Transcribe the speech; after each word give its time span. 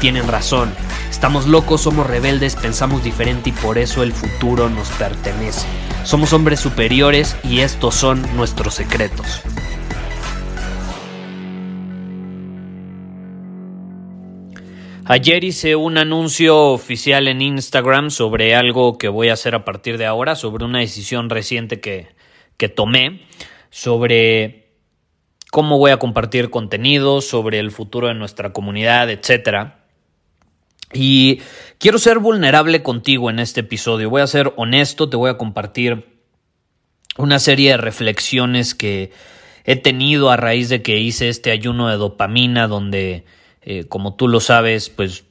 tienen 0.00 0.26
razón. 0.26 0.72
Estamos 1.10 1.46
locos, 1.46 1.82
somos 1.82 2.06
rebeldes, 2.06 2.56
pensamos 2.56 3.04
diferente 3.04 3.50
y 3.50 3.52
por 3.52 3.78
eso 3.78 4.02
el 4.02 4.12
futuro 4.12 4.68
nos 4.70 4.88
pertenece. 4.90 5.66
Somos 6.04 6.32
hombres 6.32 6.58
superiores 6.58 7.36
y 7.44 7.60
estos 7.60 7.94
son 7.94 8.24
nuestros 8.34 8.74
secretos. 8.74 9.42
Ayer 15.04 15.42
hice 15.42 15.74
un 15.76 15.98
anuncio 15.98 16.68
oficial 16.70 17.26
en 17.26 17.42
Instagram 17.42 18.10
sobre 18.10 18.54
algo 18.54 18.96
que 18.96 19.08
voy 19.08 19.28
a 19.28 19.32
hacer 19.32 19.56
a 19.56 19.64
partir 19.64 19.98
de 19.98 20.06
ahora, 20.06 20.36
sobre 20.36 20.64
una 20.64 20.78
decisión 20.78 21.28
reciente 21.30 21.80
que, 21.80 22.06
que 22.56 22.68
tomé, 22.68 23.26
sobre 23.70 24.68
cómo 25.50 25.78
voy 25.78 25.90
a 25.90 25.98
compartir 25.98 26.48
contenido, 26.48 27.20
sobre 27.20 27.58
el 27.58 27.72
futuro 27.72 28.06
de 28.06 28.14
nuestra 28.14 28.52
comunidad, 28.52 29.10
etc. 29.10 29.79
Y 30.92 31.40
quiero 31.78 31.98
ser 31.98 32.18
vulnerable 32.18 32.82
contigo 32.82 33.30
en 33.30 33.38
este 33.38 33.60
episodio. 33.60 34.10
Voy 34.10 34.22
a 34.22 34.26
ser 34.26 34.52
honesto, 34.56 35.08
te 35.08 35.16
voy 35.16 35.30
a 35.30 35.38
compartir 35.38 36.18
una 37.16 37.38
serie 37.38 37.72
de 37.72 37.76
reflexiones 37.76 38.74
que 38.74 39.12
he 39.64 39.76
tenido 39.76 40.30
a 40.30 40.36
raíz 40.36 40.68
de 40.68 40.82
que 40.82 40.98
hice 40.98 41.28
este 41.28 41.50
ayuno 41.50 41.88
de 41.88 41.96
dopamina 41.96 42.66
donde 42.66 43.24
eh, 43.62 43.84
como 43.84 44.14
tú 44.14 44.26
lo 44.26 44.40
sabes, 44.40 44.88
pues 44.88 45.24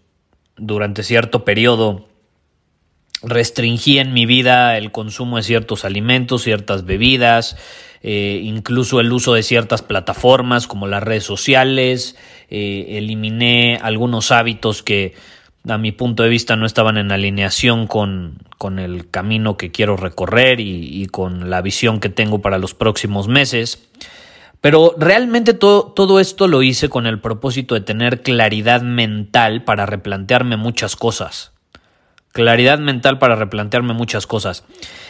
durante 0.55 1.03
cierto 1.03 1.43
periodo 1.45 2.07
restringí 3.21 3.99
en 3.99 4.13
mi 4.13 4.25
vida 4.25 4.77
el 4.77 4.91
consumo 4.91 5.37
de 5.37 5.43
ciertos 5.43 5.83
alimentos, 5.83 6.43
ciertas 6.43 6.85
bebidas, 6.85 7.57
eh, 8.01 8.39
incluso 8.43 8.99
el 8.99 9.11
uso 9.11 9.33
de 9.33 9.43
ciertas 9.43 9.81
plataformas 9.81 10.67
como 10.67 10.87
las 10.87 11.03
redes 11.03 11.23
sociales, 11.23 12.15
eh, 12.49 12.97
eliminé 12.97 13.77
algunos 13.81 14.31
hábitos 14.31 14.83
que 14.83 15.15
a 15.67 15.77
mi 15.77 15.91
punto 15.91 16.23
de 16.23 16.29
vista 16.29 16.55
no 16.55 16.65
estaban 16.65 16.97
en 16.97 17.11
alineación 17.11 17.87
con, 17.87 18.39
con 18.57 18.79
el 18.79 19.09
camino 19.09 19.57
que 19.57 19.71
quiero 19.71 19.97
recorrer 19.97 20.59
y, 20.59 21.05
con 21.07 21.49
la 21.49 21.61
visión 21.61 21.99
que 21.99 22.09
tengo 22.09 22.39
para 22.39 22.57
los 22.57 22.73
próximos 22.73 23.27
meses. 23.27 23.87
Pero 24.61 24.95
realmente 24.97 25.53
todo, 25.53 25.83
todo 25.85 26.19
esto 26.19 26.47
lo 26.47 26.61
hice 26.61 26.89
con 26.89 27.07
el 27.07 27.19
propósito 27.19 27.75
de 27.75 27.81
tener 27.81 28.21
claridad 28.21 28.81
mental 28.81 29.63
para 29.63 29.85
replantearme 29.85 30.57
muchas 30.57 30.95
cosas. 30.95 31.51
Claridad 32.31 32.79
mental 32.79 33.17
para 33.17 33.35
replantearme 33.35 33.93
muchas 33.93 34.27
cosas. 34.27 34.63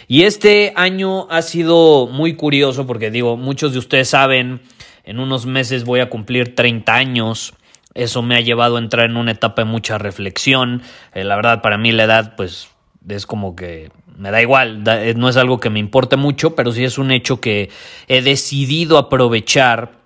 Y 0.08 0.24
este 0.24 0.74
año 0.76 1.28
ha 1.30 1.42
sido 1.42 2.08
muy 2.08 2.36
curioso 2.36 2.88
porque 2.88 3.12
digo, 3.12 3.38
muchos 3.38 3.74
de 3.74 3.80
ustedes 3.80 4.10
saben, 4.10 4.62
en 5.04 5.20
unos 5.20 5.46
meses 5.46 5.86
voy 5.86 6.00
a 6.00 6.10
cumplir 6.10 6.56
30 6.56 6.94
años. 6.94 7.54
Eso 8.00 8.22
me 8.22 8.36
ha 8.36 8.42
llevado 8.42 8.78
a 8.78 8.80
entrar 8.80 9.10
en 9.10 9.18
una 9.18 9.32
etapa 9.32 9.64
de 9.64 9.66
mucha 9.66 9.98
reflexión. 9.98 10.82
Eh, 11.14 11.24
la 11.24 11.36
verdad, 11.36 11.62
para 11.62 11.78
mí 11.78 11.92
la 11.92 12.06
edad, 12.06 12.36
pues, 12.38 12.70
es 13.08 13.26
como 13.26 13.56
que 13.56 13.92
me 14.18 14.32
da 14.32 14.42
igual, 14.42 14.84
eh, 14.86 15.14
no 15.16 15.30
es 15.30 15.38
algo 15.38 15.60
que 15.60 15.70
me 15.70 15.80
importe 15.80 16.16
mucho, 16.16 16.56
pero 16.56 16.72
sí 16.72 16.84
es 16.84 16.98
un 16.98 17.12
hecho 17.12 17.40
que 17.40 17.70
he 18.08 18.22
decidido 18.22 18.98
aprovechar 18.98 19.99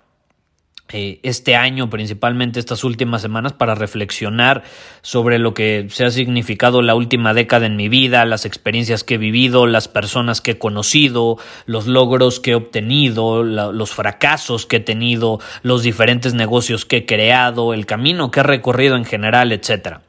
este 0.94 1.56
año, 1.56 1.90
principalmente 1.90 2.60
estas 2.60 2.84
últimas 2.84 3.20
semanas, 3.20 3.52
para 3.52 3.74
reflexionar 3.74 4.62
sobre 5.02 5.38
lo 5.38 5.52
que 5.52 5.86
se 5.90 6.04
ha 6.04 6.10
significado 6.10 6.82
la 6.82 6.94
última 6.94 7.34
década 7.34 7.66
en 7.66 7.76
mi 7.76 7.88
vida, 7.88 8.24
las 8.24 8.44
experiencias 8.44 9.02
que 9.02 9.14
he 9.14 9.18
vivido, 9.18 9.66
las 9.66 9.88
personas 9.88 10.40
que 10.40 10.52
he 10.52 10.58
conocido, 10.58 11.38
los 11.66 11.86
logros 11.86 12.38
que 12.38 12.52
he 12.52 12.54
obtenido, 12.54 13.42
los 13.42 13.90
fracasos 13.90 14.66
que 14.66 14.76
he 14.76 14.80
tenido, 14.80 15.40
los 15.62 15.82
diferentes 15.82 16.34
negocios 16.34 16.84
que 16.84 16.98
he 16.98 17.06
creado, 17.06 17.74
el 17.74 17.86
camino 17.86 18.30
que 18.30 18.40
he 18.40 18.44
recorrido 18.44 18.96
en 18.96 19.04
general, 19.04 19.52
etcétera. 19.52 20.02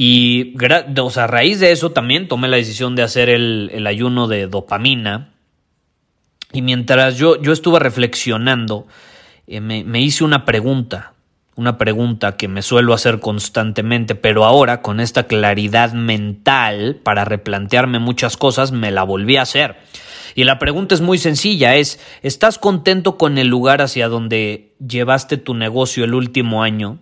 Y 0.00 0.54
a 0.60 1.26
raíz 1.26 1.58
de 1.58 1.72
eso 1.72 1.90
también 1.90 2.28
tomé 2.28 2.46
la 2.46 2.56
decisión 2.56 2.94
de 2.94 3.02
hacer 3.02 3.28
el, 3.28 3.84
ayuno 3.84 4.28
de 4.28 4.46
dopamina. 4.46 5.30
Y 6.52 6.62
mientras 6.62 7.18
yo, 7.18 7.42
yo 7.42 7.52
estuve 7.52 7.80
reflexionando, 7.80 8.86
eh, 9.48 9.60
me, 9.60 9.82
me 9.82 10.00
hice 10.00 10.24
una 10.24 10.44
pregunta, 10.44 11.14
una 11.56 11.78
pregunta 11.78 12.36
que 12.36 12.46
me 12.46 12.62
suelo 12.62 12.94
hacer 12.94 13.18
constantemente, 13.18 14.14
pero 14.14 14.44
ahora 14.44 14.82
con 14.82 15.00
esta 15.00 15.26
claridad 15.26 15.92
mental 15.92 17.00
para 17.02 17.24
replantearme 17.24 17.98
muchas 17.98 18.36
cosas, 18.36 18.70
me 18.70 18.90
la 18.90 19.02
volví 19.02 19.36
a 19.36 19.42
hacer. 19.42 19.76
Y 20.34 20.44
la 20.44 20.58
pregunta 20.60 20.94
es 20.94 21.00
muy 21.00 21.18
sencilla, 21.18 21.74
es, 21.74 21.98
¿estás 22.22 22.58
contento 22.58 23.16
con 23.16 23.38
el 23.38 23.48
lugar 23.48 23.82
hacia 23.82 24.08
donde 24.08 24.76
llevaste 24.86 25.36
tu 25.36 25.54
negocio 25.54 26.04
el 26.04 26.14
último 26.14 26.62
año? 26.62 26.98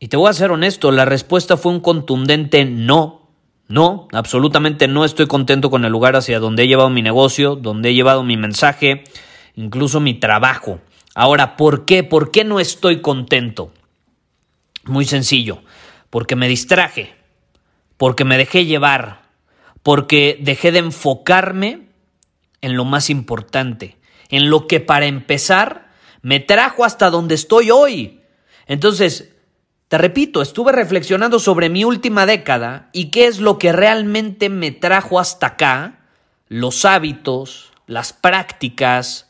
Y 0.00 0.08
te 0.08 0.16
voy 0.16 0.30
a 0.30 0.32
ser 0.32 0.50
honesto, 0.50 0.90
la 0.90 1.04
respuesta 1.04 1.56
fue 1.56 1.70
un 1.72 1.80
contundente 1.80 2.64
no. 2.64 3.22
No, 3.68 4.08
absolutamente 4.12 4.88
no 4.88 5.04
estoy 5.04 5.26
contento 5.26 5.70
con 5.70 5.84
el 5.84 5.92
lugar 5.92 6.16
hacia 6.16 6.38
donde 6.38 6.62
he 6.62 6.66
llevado 6.68 6.88
mi 6.88 7.02
negocio, 7.02 7.56
donde 7.56 7.90
he 7.90 7.94
llevado 7.94 8.22
mi 8.22 8.36
mensaje, 8.36 9.04
incluso 9.54 10.00
mi 10.00 10.14
trabajo. 10.14 10.80
Ahora, 11.18 11.56
¿por 11.56 11.86
qué? 11.86 12.04
¿Por 12.04 12.30
qué 12.30 12.44
no 12.44 12.60
estoy 12.60 13.00
contento? 13.00 13.72
Muy 14.84 15.06
sencillo, 15.06 15.62
porque 16.10 16.36
me 16.36 16.46
distraje, 16.46 17.14
porque 17.96 18.26
me 18.26 18.36
dejé 18.36 18.66
llevar, 18.66 19.22
porque 19.82 20.38
dejé 20.42 20.72
de 20.72 20.80
enfocarme 20.80 21.88
en 22.60 22.76
lo 22.76 22.84
más 22.84 23.08
importante, 23.08 23.96
en 24.28 24.50
lo 24.50 24.66
que 24.66 24.78
para 24.78 25.06
empezar 25.06 25.88
me 26.20 26.38
trajo 26.38 26.84
hasta 26.84 27.08
donde 27.08 27.34
estoy 27.34 27.70
hoy. 27.70 28.20
Entonces, 28.66 29.32
te 29.88 29.96
repito, 29.96 30.42
estuve 30.42 30.70
reflexionando 30.70 31.38
sobre 31.38 31.70
mi 31.70 31.82
última 31.82 32.26
década 32.26 32.90
y 32.92 33.06
qué 33.10 33.26
es 33.26 33.40
lo 33.40 33.56
que 33.56 33.72
realmente 33.72 34.50
me 34.50 34.70
trajo 34.70 35.18
hasta 35.18 35.46
acá, 35.46 35.98
los 36.48 36.84
hábitos, 36.84 37.72
las 37.86 38.12
prácticas, 38.12 39.25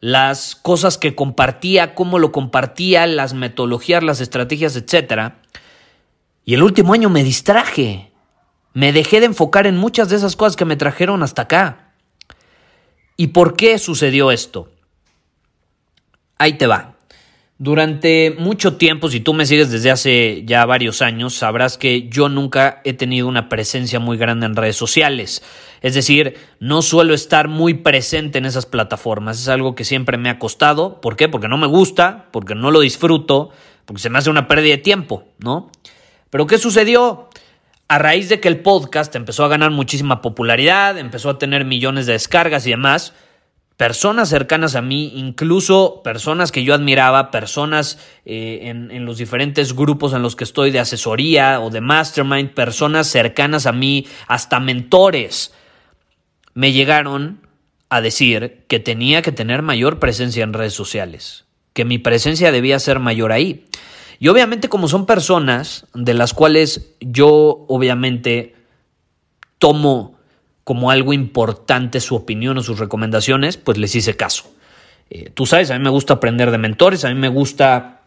las 0.00 0.56
cosas 0.56 0.96
que 0.96 1.14
compartía, 1.14 1.94
cómo 1.94 2.18
lo 2.18 2.32
compartía, 2.32 3.06
las 3.06 3.34
metodologías, 3.34 4.02
las 4.02 4.20
estrategias, 4.20 4.74
etc. 4.76 5.34
Y 6.44 6.54
el 6.54 6.62
último 6.62 6.94
año 6.94 7.10
me 7.10 7.22
distraje. 7.22 8.10
Me 8.72 8.92
dejé 8.92 9.20
de 9.20 9.26
enfocar 9.26 9.66
en 9.66 9.76
muchas 9.76 10.08
de 10.08 10.16
esas 10.16 10.36
cosas 10.36 10.56
que 10.56 10.64
me 10.64 10.76
trajeron 10.76 11.22
hasta 11.22 11.42
acá. 11.42 11.92
¿Y 13.16 13.28
por 13.28 13.56
qué 13.56 13.78
sucedió 13.78 14.30
esto? 14.30 14.70
Ahí 16.38 16.54
te 16.54 16.66
va. 16.66 16.89
Durante 17.62 18.34
mucho 18.38 18.78
tiempo, 18.78 19.10
si 19.10 19.20
tú 19.20 19.34
me 19.34 19.44
sigues 19.44 19.70
desde 19.70 19.90
hace 19.90 20.44
ya 20.46 20.64
varios 20.64 21.02
años, 21.02 21.34
sabrás 21.34 21.76
que 21.76 22.08
yo 22.08 22.30
nunca 22.30 22.80
he 22.84 22.94
tenido 22.94 23.28
una 23.28 23.50
presencia 23.50 24.00
muy 24.00 24.16
grande 24.16 24.46
en 24.46 24.56
redes 24.56 24.76
sociales. 24.76 25.42
Es 25.82 25.92
decir, 25.92 26.38
no 26.58 26.80
suelo 26.80 27.12
estar 27.12 27.48
muy 27.48 27.74
presente 27.74 28.38
en 28.38 28.46
esas 28.46 28.64
plataformas. 28.64 29.38
Es 29.38 29.48
algo 29.48 29.74
que 29.74 29.84
siempre 29.84 30.16
me 30.16 30.30
ha 30.30 30.38
costado. 30.38 31.02
¿Por 31.02 31.16
qué? 31.16 31.28
Porque 31.28 31.48
no 31.48 31.58
me 31.58 31.66
gusta, 31.66 32.28
porque 32.30 32.54
no 32.54 32.70
lo 32.70 32.80
disfruto, 32.80 33.50
porque 33.84 34.00
se 34.00 34.08
me 34.08 34.16
hace 34.16 34.30
una 34.30 34.48
pérdida 34.48 34.76
de 34.76 34.82
tiempo, 34.82 35.24
¿no? 35.38 35.70
Pero 36.30 36.46
¿qué 36.46 36.56
sucedió? 36.56 37.28
A 37.88 37.98
raíz 37.98 38.30
de 38.30 38.40
que 38.40 38.48
el 38.48 38.60
podcast 38.60 39.14
empezó 39.16 39.44
a 39.44 39.48
ganar 39.48 39.70
muchísima 39.70 40.22
popularidad, 40.22 40.96
empezó 40.96 41.28
a 41.28 41.38
tener 41.38 41.66
millones 41.66 42.06
de 42.06 42.14
descargas 42.14 42.66
y 42.66 42.70
demás, 42.70 43.12
personas 43.80 44.28
cercanas 44.28 44.76
a 44.76 44.82
mí, 44.82 45.10
incluso 45.16 46.02
personas 46.04 46.52
que 46.52 46.64
yo 46.64 46.74
admiraba, 46.74 47.30
personas 47.30 47.98
eh, 48.26 48.58
en, 48.64 48.90
en, 48.90 49.06
los 49.06 49.16
diferentes 49.16 49.74
grupos 49.74 50.12
en 50.12 50.20
los 50.20 50.36
que 50.36 50.44
estoy 50.44 50.70
de 50.70 50.80
asesoría 50.80 51.62
o 51.62 51.70
de 51.70 51.80
mastermind, 51.80 52.50
personas 52.50 53.06
cercanas 53.06 53.64
a 53.64 53.72
mí, 53.72 54.06
hasta 54.26 54.60
mentores, 54.60 55.54
me 56.52 56.72
llegaron 56.72 57.40
a 57.88 58.02
decir 58.02 58.66
que 58.68 58.80
tenía 58.80 59.22
que 59.22 59.32
tener 59.32 59.62
mayor 59.62 59.98
presencia 59.98 60.44
en 60.44 60.52
redes 60.52 60.74
sociales, 60.74 61.46
que 61.72 61.86
mi 61.86 61.96
presencia 61.96 62.52
debía 62.52 62.78
ser 62.80 62.98
mayor 62.98 63.32
ahí. 63.32 63.64
Y 64.18 64.28
obviamente 64.28 64.68
como 64.68 64.88
son 64.88 65.06
personas 65.06 65.86
de 65.94 66.12
las 66.12 66.34
cuales 66.34 66.90
yo 67.00 67.64
obviamente 67.66 68.56
tomo 69.58 70.19
como 70.64 70.90
algo 70.90 71.12
importante 71.12 72.00
su 72.00 72.14
opinión 72.14 72.58
o 72.58 72.62
sus 72.62 72.78
recomendaciones, 72.78 73.56
pues 73.56 73.78
les 73.78 73.94
hice 73.94 74.16
caso. 74.16 74.52
Eh, 75.10 75.30
tú 75.34 75.46
sabes, 75.46 75.70
a 75.70 75.78
mí 75.78 75.82
me 75.82 75.90
gusta 75.90 76.14
aprender 76.14 76.50
de 76.50 76.58
mentores, 76.58 77.04
a 77.04 77.08
mí 77.08 77.14
me 77.14 77.28
gusta 77.28 78.02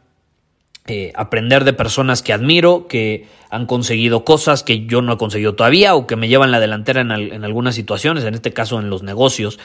eh, 0.87 1.11
aprender 1.15 1.63
de 1.63 1.73
personas 1.73 2.21
que 2.21 2.33
admiro, 2.33 2.87
que 2.87 3.27
han 3.49 3.65
conseguido 3.65 4.23
cosas 4.23 4.63
que 4.63 4.85
yo 4.85 5.01
no 5.01 5.13
he 5.13 5.17
conseguido 5.17 5.55
todavía 5.55 5.95
o 5.95 6.07
que 6.07 6.15
me 6.15 6.27
llevan 6.27 6.51
la 6.51 6.59
delantera 6.59 7.01
en, 7.01 7.11
en 7.11 7.43
algunas 7.43 7.75
situaciones, 7.75 8.23
en 8.23 8.33
este 8.33 8.53
caso 8.53 8.79
en 8.79 8.89
los 8.89 9.03
negocios. 9.03 9.59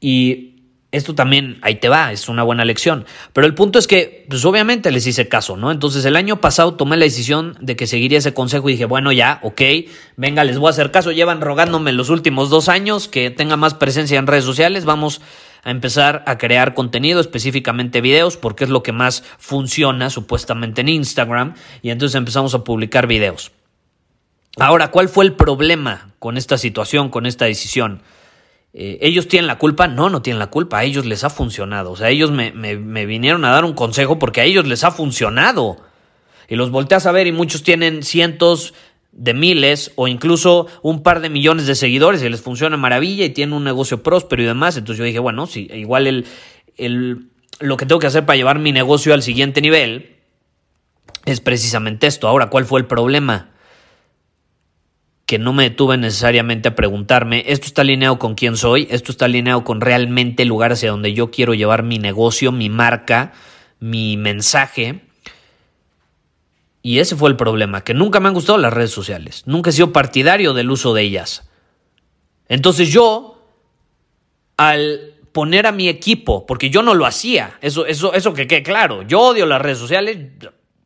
Y 0.00 0.51
esto 0.92 1.14
también, 1.14 1.58
ahí 1.62 1.76
te 1.76 1.88
va, 1.88 2.12
es 2.12 2.28
una 2.28 2.42
buena 2.42 2.66
lección. 2.66 3.06
Pero 3.32 3.46
el 3.46 3.54
punto 3.54 3.78
es 3.78 3.86
que, 3.86 4.26
pues 4.28 4.44
obviamente 4.44 4.90
les 4.90 5.06
hice 5.06 5.26
caso, 5.26 5.56
¿no? 5.56 5.70
Entonces 5.70 6.04
el 6.04 6.16
año 6.16 6.40
pasado 6.40 6.74
tomé 6.74 6.98
la 6.98 7.04
decisión 7.04 7.56
de 7.60 7.76
que 7.76 7.86
seguiría 7.86 8.18
ese 8.18 8.34
consejo 8.34 8.68
y 8.68 8.72
dije, 8.72 8.84
bueno, 8.84 9.10
ya, 9.10 9.40
ok, 9.42 9.62
venga, 10.16 10.44
les 10.44 10.58
voy 10.58 10.66
a 10.66 10.70
hacer 10.70 10.90
caso. 10.90 11.10
Llevan 11.10 11.40
rogándome 11.40 11.92
los 11.92 12.10
últimos 12.10 12.50
dos 12.50 12.68
años 12.68 13.08
que 13.08 13.30
tenga 13.30 13.56
más 13.56 13.72
presencia 13.72 14.18
en 14.18 14.26
redes 14.26 14.44
sociales. 14.44 14.84
Vamos 14.84 15.22
a 15.64 15.70
empezar 15.70 16.24
a 16.26 16.36
crear 16.36 16.74
contenido, 16.74 17.20
específicamente 17.20 18.02
videos, 18.02 18.36
porque 18.36 18.64
es 18.64 18.70
lo 18.70 18.82
que 18.82 18.92
más 18.92 19.24
funciona 19.38 20.10
supuestamente 20.10 20.82
en 20.82 20.90
Instagram. 20.90 21.54
Y 21.80 21.88
entonces 21.88 22.16
empezamos 22.16 22.54
a 22.54 22.64
publicar 22.64 23.06
videos. 23.06 23.50
Ahora, 24.58 24.90
¿cuál 24.90 25.08
fue 25.08 25.24
el 25.24 25.32
problema 25.32 26.10
con 26.18 26.36
esta 26.36 26.58
situación, 26.58 27.08
con 27.08 27.24
esta 27.24 27.46
decisión? 27.46 28.02
Eh, 28.74 28.98
¿Ellos 29.02 29.28
tienen 29.28 29.46
la 29.46 29.58
culpa? 29.58 29.86
No, 29.86 30.08
no 30.08 30.22
tienen 30.22 30.38
la 30.38 30.48
culpa. 30.48 30.78
A 30.78 30.84
ellos 30.84 31.04
les 31.04 31.24
ha 31.24 31.30
funcionado. 31.30 31.92
O 31.92 31.96
sea, 31.96 32.08
ellos 32.08 32.30
me, 32.30 32.52
me, 32.52 33.06
vinieron 33.06 33.44
a 33.44 33.50
dar 33.50 33.64
un 33.64 33.74
consejo 33.74 34.18
porque 34.18 34.40
a 34.40 34.44
ellos 34.44 34.66
les 34.66 34.84
ha 34.84 34.90
funcionado. 34.90 35.78
Y 36.48 36.56
los 36.56 36.70
volteas 36.70 37.06
a 37.06 37.12
ver 37.12 37.26
y 37.26 37.32
muchos 37.32 37.62
tienen 37.62 38.02
cientos 38.02 38.74
de 39.12 39.34
miles 39.34 39.92
o 39.96 40.08
incluso 40.08 40.66
un 40.80 41.02
par 41.02 41.20
de 41.20 41.28
millones 41.28 41.66
de 41.66 41.74
seguidores 41.74 42.22
y 42.22 42.28
les 42.28 42.40
funciona 42.40 42.78
maravilla 42.78 43.26
y 43.26 43.30
tienen 43.30 43.54
un 43.54 43.64
negocio 43.64 44.02
próspero 44.02 44.42
y 44.42 44.46
demás. 44.46 44.76
Entonces 44.76 44.98
yo 44.98 45.04
dije, 45.04 45.18
bueno, 45.18 45.46
sí, 45.46 45.68
igual 45.72 46.06
el, 46.76 47.28
lo 47.60 47.76
que 47.76 47.86
tengo 47.86 47.98
que 47.98 48.06
hacer 48.06 48.24
para 48.24 48.36
llevar 48.36 48.58
mi 48.58 48.72
negocio 48.72 49.12
al 49.12 49.22
siguiente 49.22 49.60
nivel 49.60 50.16
es 51.26 51.40
precisamente 51.40 52.06
esto. 52.06 52.26
Ahora, 52.26 52.48
¿cuál 52.48 52.64
fue 52.64 52.80
el 52.80 52.86
problema? 52.86 53.51
Que 55.26 55.38
no 55.38 55.52
me 55.52 55.64
detuve 55.64 55.96
necesariamente 55.96 56.68
a 56.68 56.74
preguntarme, 56.74 57.44
¿esto 57.46 57.66
está 57.66 57.82
alineado 57.82 58.18
con 58.18 58.34
quién 58.34 58.56
soy? 58.56 58.88
¿Esto 58.90 59.12
está 59.12 59.26
alineado 59.26 59.64
con 59.64 59.80
realmente 59.80 60.42
el 60.42 60.48
lugar 60.48 60.72
hacia 60.72 60.90
donde 60.90 61.14
yo 61.14 61.30
quiero 61.30 61.54
llevar 61.54 61.82
mi 61.82 61.98
negocio, 61.98 62.52
mi 62.52 62.68
marca, 62.68 63.32
mi 63.78 64.16
mensaje? 64.16 65.02
Y 66.82 66.98
ese 66.98 67.14
fue 67.14 67.30
el 67.30 67.36
problema, 67.36 67.84
que 67.84 67.94
nunca 67.94 68.18
me 68.18 68.28
han 68.28 68.34
gustado 68.34 68.58
las 68.58 68.72
redes 68.72 68.90
sociales, 68.90 69.44
nunca 69.46 69.70
he 69.70 69.72
sido 69.72 69.92
partidario 69.92 70.52
del 70.52 70.70
uso 70.70 70.92
de 70.94 71.02
ellas. 71.02 71.48
Entonces 72.48 72.88
yo, 72.90 73.46
al 74.56 75.14
poner 75.30 75.66
a 75.66 75.72
mi 75.72 75.88
equipo, 75.88 76.44
porque 76.44 76.70
yo 76.70 76.82
no 76.82 76.94
lo 76.94 77.06
hacía, 77.06 77.56
eso, 77.62 77.86
eso, 77.86 78.12
eso 78.12 78.34
que 78.34 78.48
quede 78.48 78.64
claro, 78.64 79.02
yo 79.02 79.20
odio 79.20 79.46
las 79.46 79.62
redes 79.62 79.78
sociales, 79.78 80.18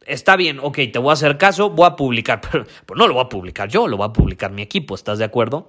está 0.07 0.37
bien, 0.37 0.59
ok, 0.61 0.79
te 0.93 0.99
voy 0.99 1.11
a 1.11 1.13
hacer 1.15 1.39
caso, 1.39 1.71
voy 1.71 1.87
a 1.87 1.97
publicar, 1.97 2.41
pero, 2.51 2.65
no 2.95 3.07
lo 3.07 3.15
voy 3.15 3.25
a 3.25 3.29
publicar 3.29 3.69
yo, 3.69 3.89
lo 3.89 3.99
va 3.99 4.07
a 4.07 4.13
publicar 4.13 4.53
mi 4.53 4.63
equipo, 4.63 4.95
¿estás 4.95 5.19
de 5.19 5.25
acuerdo? 5.25 5.69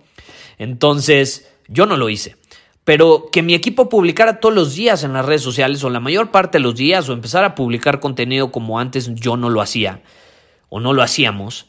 Entonces, 0.57 1.51
yo 1.67 1.85
no 1.85 1.97
lo 1.97 2.09
hice. 2.09 2.35
Pero 2.83 3.25
que 3.31 3.43
mi 3.43 3.53
equipo 3.53 3.89
publicara 3.89 4.39
todos 4.39 4.55
los 4.55 4.73
días 4.75 5.03
en 5.03 5.11
las 5.11 5.25
redes 5.25 5.41
sociales 5.41 5.83
o 5.83 5.89
la 5.89 5.99
mayor 5.99 6.31
parte 6.31 6.57
de 6.57 6.63
los 6.63 6.75
días 6.75 7.09
o 7.09 7.13
empezar 7.13 7.43
a 7.43 7.53
publicar 7.53 7.99
contenido 7.99 8.49
como 8.49 8.79
antes 8.79 9.13
yo 9.13 9.35
no 9.35 9.49
lo 9.49 9.59
hacía 9.59 10.01
o 10.69 10.79
no 10.79 10.93
lo 10.93 11.01
hacíamos, 11.01 11.67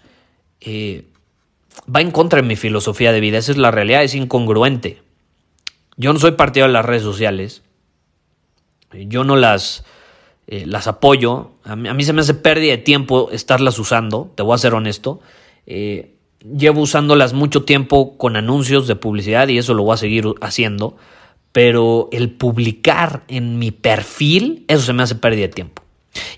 eh, 0.60 1.06
va 1.92 2.00
en 2.00 2.12
contra 2.12 2.40
de 2.40 2.46
mi 2.46 2.54
filosofía 2.54 3.10
de 3.10 3.18
vida. 3.18 3.38
Esa 3.38 3.50
es 3.50 3.58
la 3.58 3.72
realidad, 3.72 4.04
es 4.04 4.14
incongruente. 4.14 5.02
Yo 5.96 6.12
no 6.12 6.20
soy 6.20 6.32
partidario 6.32 6.68
de 6.68 6.78
las 6.78 6.86
redes 6.86 7.02
sociales. 7.02 7.62
Yo 8.92 9.24
no 9.24 9.34
las 9.34 9.84
eh, 10.50 10.64
las 10.66 10.86
apoyo. 10.86 11.50
A 11.62 11.76
mí, 11.76 12.04
se 12.04 12.14
me 12.14 12.22
hace 12.22 12.32
pérdida 12.32 12.72
de 12.72 12.78
tiempo 12.78 13.28
estarlas 13.30 13.78
usando, 13.78 14.32
te 14.34 14.42
voy 14.42 14.54
a 14.54 14.58
ser 14.58 14.72
honesto. 14.72 15.20
Eh, 15.66 16.14
llevo 16.40 16.80
usándolas 16.80 17.34
mucho 17.34 17.64
tiempo 17.64 18.16
con 18.16 18.34
anuncios 18.34 18.86
de 18.86 18.96
publicidad 18.96 19.48
y 19.48 19.58
eso 19.58 19.74
lo 19.74 19.82
voy 19.82 19.92
a 19.92 19.98
seguir 19.98 20.24
haciendo. 20.40 20.96
Pero 21.52 22.08
el 22.12 22.30
publicar 22.30 23.24
en 23.28 23.58
mi 23.58 23.72
perfil, 23.72 24.64
eso 24.68 24.82
se 24.82 24.94
me 24.94 25.02
hace 25.02 25.16
pérdida 25.16 25.48
de 25.48 25.52
tiempo. 25.52 25.82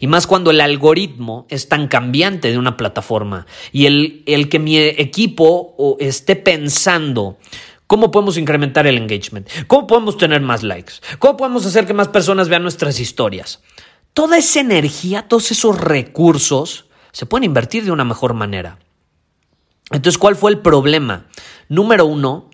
Y 0.01 0.09
más 0.09 0.27
cuando 0.27 0.51
el 0.51 0.61
algoritmo 0.61 1.47
es 1.49 1.69
tan 1.69 1.87
cambiante 1.87 2.51
de 2.51 2.59
una 2.59 2.77
plataforma 2.77 3.47
y 3.71 3.87
el, 3.87 4.25
el 4.27 4.49
que 4.49 4.59
mi 4.59 4.77
equipo 4.77 5.97
esté 6.01 6.35
pensando 6.35 7.39
¿Cómo 7.91 8.13
podemos 8.13 8.39
incrementar 8.39 8.87
el 8.87 8.97
engagement? 8.99 9.49
¿Cómo 9.67 9.89
podemos 9.89 10.17
tener 10.17 10.41
más 10.41 10.63
likes? 10.63 10.93
¿Cómo 11.19 11.37
podemos 11.37 11.67
hacer 11.67 11.87
que 11.87 11.93
más 11.93 12.06
personas 12.06 12.49
vean 12.49 12.63
nuestras 12.63 13.01
historias? 13.01 13.63
Toda 14.15 14.39
esa 14.39 14.61
energía, 14.61 15.29
todos 15.29 15.51
esos 15.51 15.81
recursos 15.81 16.87
se 17.12 17.27
pueden 17.27 17.45
invertir 17.45 17.85
de 17.85 17.93
una 17.93 18.05
mejor 18.05 18.35
manera. 18.35 18.79
Entonces, 19.91 20.19
¿cuál 20.19 20.37
fue 20.37 20.53
el 20.53 20.59
problema? 20.59 21.27
Número 21.69 22.07
uno, 22.07 22.51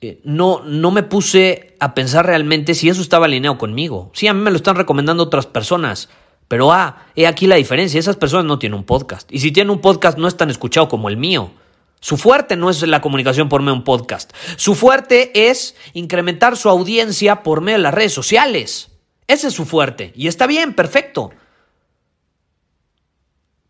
eh, 0.00 0.20
no, 0.24 0.62
no 0.64 0.90
me 0.90 1.02
puse 1.02 1.76
a 1.80 1.94
pensar 1.94 2.26
realmente 2.26 2.74
si 2.74 2.88
eso 2.88 3.00
estaba 3.00 3.26
alineado 3.26 3.56
conmigo. 3.56 4.10
Sí, 4.14 4.26
a 4.26 4.34
mí 4.34 4.40
me 4.40 4.50
lo 4.50 4.56
están 4.56 4.76
recomendando 4.76 5.22
otras 5.22 5.46
personas. 5.46 6.08
Pero, 6.48 6.72
ah, 6.72 7.06
he 7.16 7.26
aquí 7.26 7.46
la 7.46 7.56
diferencia. 7.56 7.98
Esas 7.98 8.16
personas 8.16 8.44
no 8.44 8.58
tienen 8.58 8.78
un 8.78 8.84
podcast. 8.84 9.32
Y 9.32 9.38
si 9.38 9.52
tienen 9.52 9.70
un 9.70 9.80
podcast, 9.80 10.18
no 10.18 10.28
es 10.28 10.36
tan 10.36 10.50
escuchado 10.50 10.88
como 10.88 11.08
el 11.08 11.16
mío. 11.16 11.52
Su 12.00 12.18
fuerte 12.18 12.54
no 12.56 12.68
es 12.68 12.82
la 12.82 13.00
comunicación 13.00 13.48
por 13.48 13.62
medio 13.62 13.72
de 13.72 13.78
un 13.78 13.84
podcast. 13.84 14.30
Su 14.56 14.74
fuerte 14.74 15.48
es 15.48 15.74
incrementar 15.94 16.56
su 16.56 16.68
audiencia 16.68 17.42
por 17.42 17.62
medio 17.62 17.78
de 17.78 17.84
las 17.84 17.94
redes 17.94 18.12
sociales. 18.12 18.90
Ese 19.26 19.48
es 19.48 19.54
su 19.54 19.64
fuerte. 19.64 20.12
Y 20.14 20.28
está 20.28 20.46
bien, 20.46 20.74
perfecto. 20.74 21.32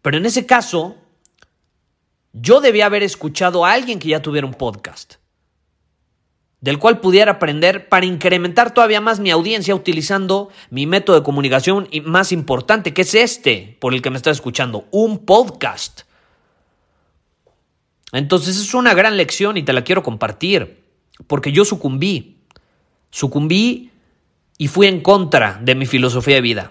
Pero 0.03 0.19
en 0.19 0.27
ese 0.27 0.45
caso, 0.45 0.97
yo 2.33 2.61
debía 2.61 2.87
haber 2.87 3.03
escuchado 3.03 3.65
a 3.65 3.73
alguien 3.73 3.99
que 3.99 4.09
ya 4.09 4.21
tuviera 4.21 4.47
un 4.47 4.55
podcast, 4.55 5.15
del 6.61 6.79
cual 6.79 7.01
pudiera 7.01 7.33
aprender 7.33 7.89
para 7.89 8.05
incrementar 8.05 8.75
todavía 8.75 9.01
más 9.01 9.21
mi 9.21 9.31
audiencia 9.31 9.75
utilizando 9.75 10.51
mi 10.69 10.87
método 10.87 11.17
de 11.17 11.23
comunicación 11.23 11.89
más 12.05 12.33
importante, 12.33 12.93
que 12.93 13.03
es 13.03 13.15
este 13.15 13.79
por 13.81 13.95
el 13.95 14.03
que 14.03 14.11
me 14.11 14.17
está 14.17 14.31
escuchando, 14.31 14.87
un 14.91 15.25
podcast. 15.25 16.03
Entonces 18.13 18.59
es 18.59 18.75
una 18.75 18.95
gran 18.95 19.17
lección 19.17 19.57
y 19.57 19.63
te 19.63 19.73
la 19.73 19.85
quiero 19.85 20.03
compartir, 20.03 20.85
porque 21.27 21.53
yo 21.53 21.65
sucumbí. 21.65 22.37
Sucumbí 23.11 23.91
y 24.59 24.69
fui 24.69 24.87
en 24.87 25.01
contra 25.01 25.59
de 25.63 25.75
mi 25.75 25.87
filosofía 25.87 26.37
de 26.37 26.41
vida. 26.41 26.71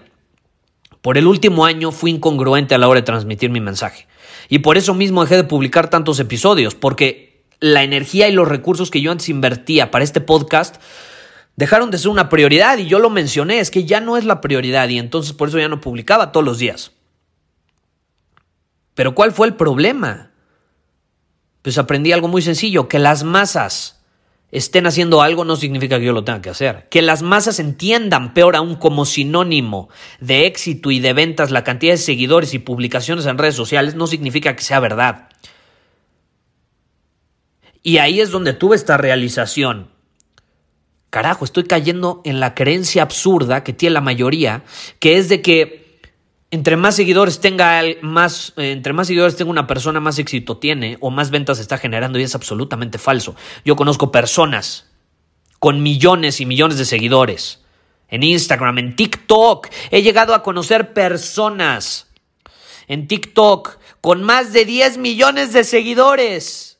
Por 1.02 1.18
el 1.18 1.26
último 1.26 1.66
año 1.66 1.92
fui 1.92 2.10
incongruente 2.10 2.74
a 2.74 2.78
la 2.78 2.88
hora 2.88 3.00
de 3.00 3.06
transmitir 3.06 3.50
mi 3.50 3.60
mensaje. 3.60 4.06
Y 4.48 4.60
por 4.60 4.78
eso 4.78 4.94
mismo 4.94 5.22
dejé 5.22 5.36
de 5.36 5.44
publicar 5.44 5.90
tantos 5.90 6.18
episodios, 6.18 6.74
porque 6.74 7.44
la 7.60 7.82
energía 7.82 8.28
y 8.28 8.32
los 8.32 8.48
recursos 8.48 8.90
que 8.90 9.00
yo 9.00 9.12
antes 9.12 9.28
invertía 9.28 9.90
para 9.90 10.04
este 10.04 10.20
podcast 10.20 10.76
dejaron 11.56 11.90
de 11.90 11.98
ser 11.98 12.08
una 12.08 12.28
prioridad 12.28 12.78
y 12.78 12.86
yo 12.86 12.98
lo 12.98 13.10
mencioné, 13.10 13.60
es 13.60 13.70
que 13.70 13.84
ya 13.84 14.00
no 14.00 14.16
es 14.16 14.24
la 14.24 14.40
prioridad 14.40 14.88
y 14.88 14.98
entonces 14.98 15.32
por 15.32 15.48
eso 15.48 15.58
ya 15.58 15.68
no 15.68 15.80
publicaba 15.80 16.32
todos 16.32 16.44
los 16.44 16.58
días. 16.58 16.92
Pero 18.94 19.14
¿cuál 19.14 19.32
fue 19.32 19.46
el 19.46 19.54
problema? 19.54 20.30
Pues 21.62 21.78
aprendí 21.78 22.12
algo 22.12 22.28
muy 22.28 22.42
sencillo, 22.42 22.88
que 22.88 22.98
las 22.98 23.24
masas 23.24 24.03
estén 24.54 24.86
haciendo 24.86 25.20
algo 25.20 25.44
no 25.44 25.56
significa 25.56 25.98
que 25.98 26.04
yo 26.04 26.12
lo 26.12 26.22
tenga 26.22 26.40
que 26.40 26.50
hacer. 26.50 26.86
Que 26.88 27.02
las 27.02 27.22
masas 27.22 27.58
entiendan, 27.58 28.34
peor 28.34 28.54
aún, 28.54 28.76
como 28.76 29.04
sinónimo 29.04 29.88
de 30.20 30.46
éxito 30.46 30.92
y 30.92 31.00
de 31.00 31.12
ventas 31.12 31.50
la 31.50 31.64
cantidad 31.64 31.92
de 31.92 31.98
seguidores 31.98 32.54
y 32.54 32.60
publicaciones 32.60 33.26
en 33.26 33.36
redes 33.36 33.56
sociales 33.56 33.96
no 33.96 34.06
significa 34.06 34.54
que 34.54 34.62
sea 34.62 34.78
verdad. 34.78 35.28
Y 37.82 37.98
ahí 37.98 38.20
es 38.20 38.30
donde 38.30 38.52
tuve 38.52 38.76
esta 38.76 38.96
realización. 38.96 39.90
Carajo, 41.10 41.44
estoy 41.44 41.64
cayendo 41.64 42.22
en 42.24 42.38
la 42.38 42.54
creencia 42.54 43.02
absurda 43.02 43.64
que 43.64 43.72
tiene 43.72 43.94
la 43.94 44.00
mayoría, 44.00 44.62
que 45.00 45.16
es 45.16 45.28
de 45.28 45.42
que 45.42 45.83
entre 46.54 46.76
más 46.76 46.94
seguidores 46.94 47.40
tenga 47.40 47.82
más, 48.00 48.52
eh, 48.56 48.70
entre 48.70 48.92
más 48.92 49.08
seguidores 49.08 49.34
tenga 49.34 49.50
una 49.50 49.66
persona, 49.66 49.98
más 49.98 50.20
éxito 50.20 50.56
tiene 50.56 50.98
o 51.00 51.10
más 51.10 51.30
ventas 51.30 51.58
está 51.58 51.78
generando 51.78 52.16
y 52.16 52.22
es 52.22 52.36
absolutamente 52.36 52.98
falso. 52.98 53.34
Yo 53.64 53.74
conozco 53.74 54.12
personas 54.12 54.88
con 55.58 55.82
millones 55.82 56.40
y 56.40 56.46
millones 56.46 56.78
de 56.78 56.84
seguidores 56.84 57.60
en 58.06 58.22
Instagram, 58.22 58.78
en 58.78 58.94
TikTok. 58.94 59.66
He 59.90 60.02
llegado 60.02 60.32
a 60.32 60.44
conocer 60.44 60.92
personas 60.92 62.06
en 62.86 63.08
TikTok 63.08 63.78
con 64.00 64.22
más 64.22 64.52
de 64.52 64.64
10 64.64 64.98
millones 64.98 65.52
de 65.52 65.64
seguidores 65.64 66.78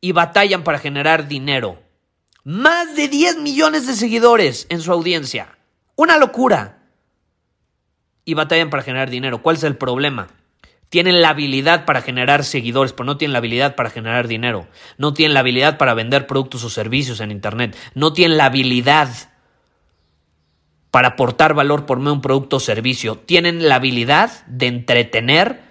y 0.00 0.12
batallan 0.12 0.62
para 0.62 0.78
generar 0.78 1.26
dinero. 1.26 1.82
Más 2.44 2.94
de 2.94 3.08
10 3.08 3.38
millones 3.38 3.88
de 3.88 3.94
seguidores 3.94 4.66
en 4.68 4.80
su 4.80 4.92
audiencia. 4.92 5.58
Una 5.96 6.18
locura. 6.18 6.81
Y 8.24 8.34
batallan 8.34 8.70
para 8.70 8.82
generar 8.82 9.10
dinero. 9.10 9.42
¿Cuál 9.42 9.56
es 9.56 9.64
el 9.64 9.76
problema? 9.76 10.28
Tienen 10.88 11.22
la 11.22 11.30
habilidad 11.30 11.86
para 11.86 12.02
generar 12.02 12.44
seguidores, 12.44 12.92
pero 12.92 13.06
no 13.06 13.16
tienen 13.16 13.32
la 13.32 13.38
habilidad 13.38 13.76
para 13.76 13.88
generar 13.88 14.28
dinero. 14.28 14.66
No 14.98 15.14
tienen 15.14 15.32
la 15.32 15.40
habilidad 15.40 15.78
para 15.78 15.94
vender 15.94 16.26
productos 16.26 16.64
o 16.64 16.70
servicios 16.70 17.20
en 17.20 17.30
Internet. 17.30 17.76
No 17.94 18.12
tienen 18.12 18.36
la 18.36 18.44
habilidad 18.44 19.08
para 20.90 21.08
aportar 21.08 21.54
valor 21.54 21.86
por 21.86 21.98
medio 21.98 22.10
de 22.10 22.16
un 22.16 22.20
producto 22.20 22.56
o 22.56 22.60
servicio. 22.60 23.16
Tienen 23.16 23.68
la 23.68 23.76
habilidad 23.76 24.44
de 24.46 24.66
entretener 24.66 25.62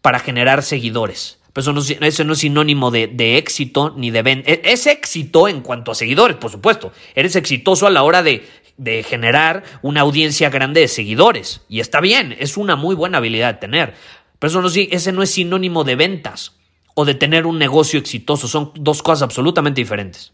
para 0.00 0.18
generar 0.18 0.62
seguidores. 0.62 1.38
Pero 1.52 1.62
eso 1.62 1.72
no, 1.72 2.06
eso 2.06 2.24
no 2.24 2.32
es 2.32 2.38
sinónimo 2.38 2.90
de, 2.90 3.36
éxito 3.36 3.92
ni 3.96 4.10
de 4.10 4.22
venta. 4.22 4.50
E, 4.50 4.62
es 4.64 4.86
éxito 4.86 5.48
en 5.48 5.60
cuanto 5.60 5.90
a 5.90 5.94
seguidores, 5.94 6.36
por 6.36 6.50
supuesto. 6.50 6.92
Eres 7.14 7.36
exitoso 7.36 7.86
a 7.86 7.90
la 7.90 8.02
hora 8.02 8.22
de, 8.22 8.48
de 8.80 9.02
generar 9.02 9.62
una 9.82 10.00
audiencia 10.00 10.48
grande 10.48 10.80
de 10.80 10.88
seguidores. 10.88 11.60
Y 11.68 11.80
está 11.80 12.00
bien, 12.00 12.34
es 12.38 12.56
una 12.56 12.76
muy 12.76 12.94
buena 12.94 13.18
habilidad 13.18 13.54
de 13.54 13.60
tener. 13.60 13.94
Pero 14.38 14.48
eso 14.48 14.62
no, 14.62 14.68
ese 14.68 15.12
no 15.12 15.22
es 15.22 15.30
sinónimo 15.30 15.84
de 15.84 15.96
ventas 15.96 16.56
o 16.94 17.04
de 17.04 17.14
tener 17.14 17.44
un 17.44 17.58
negocio 17.58 18.00
exitoso. 18.00 18.48
Son 18.48 18.72
dos 18.74 19.02
cosas 19.02 19.22
absolutamente 19.22 19.82
diferentes. 19.82 20.32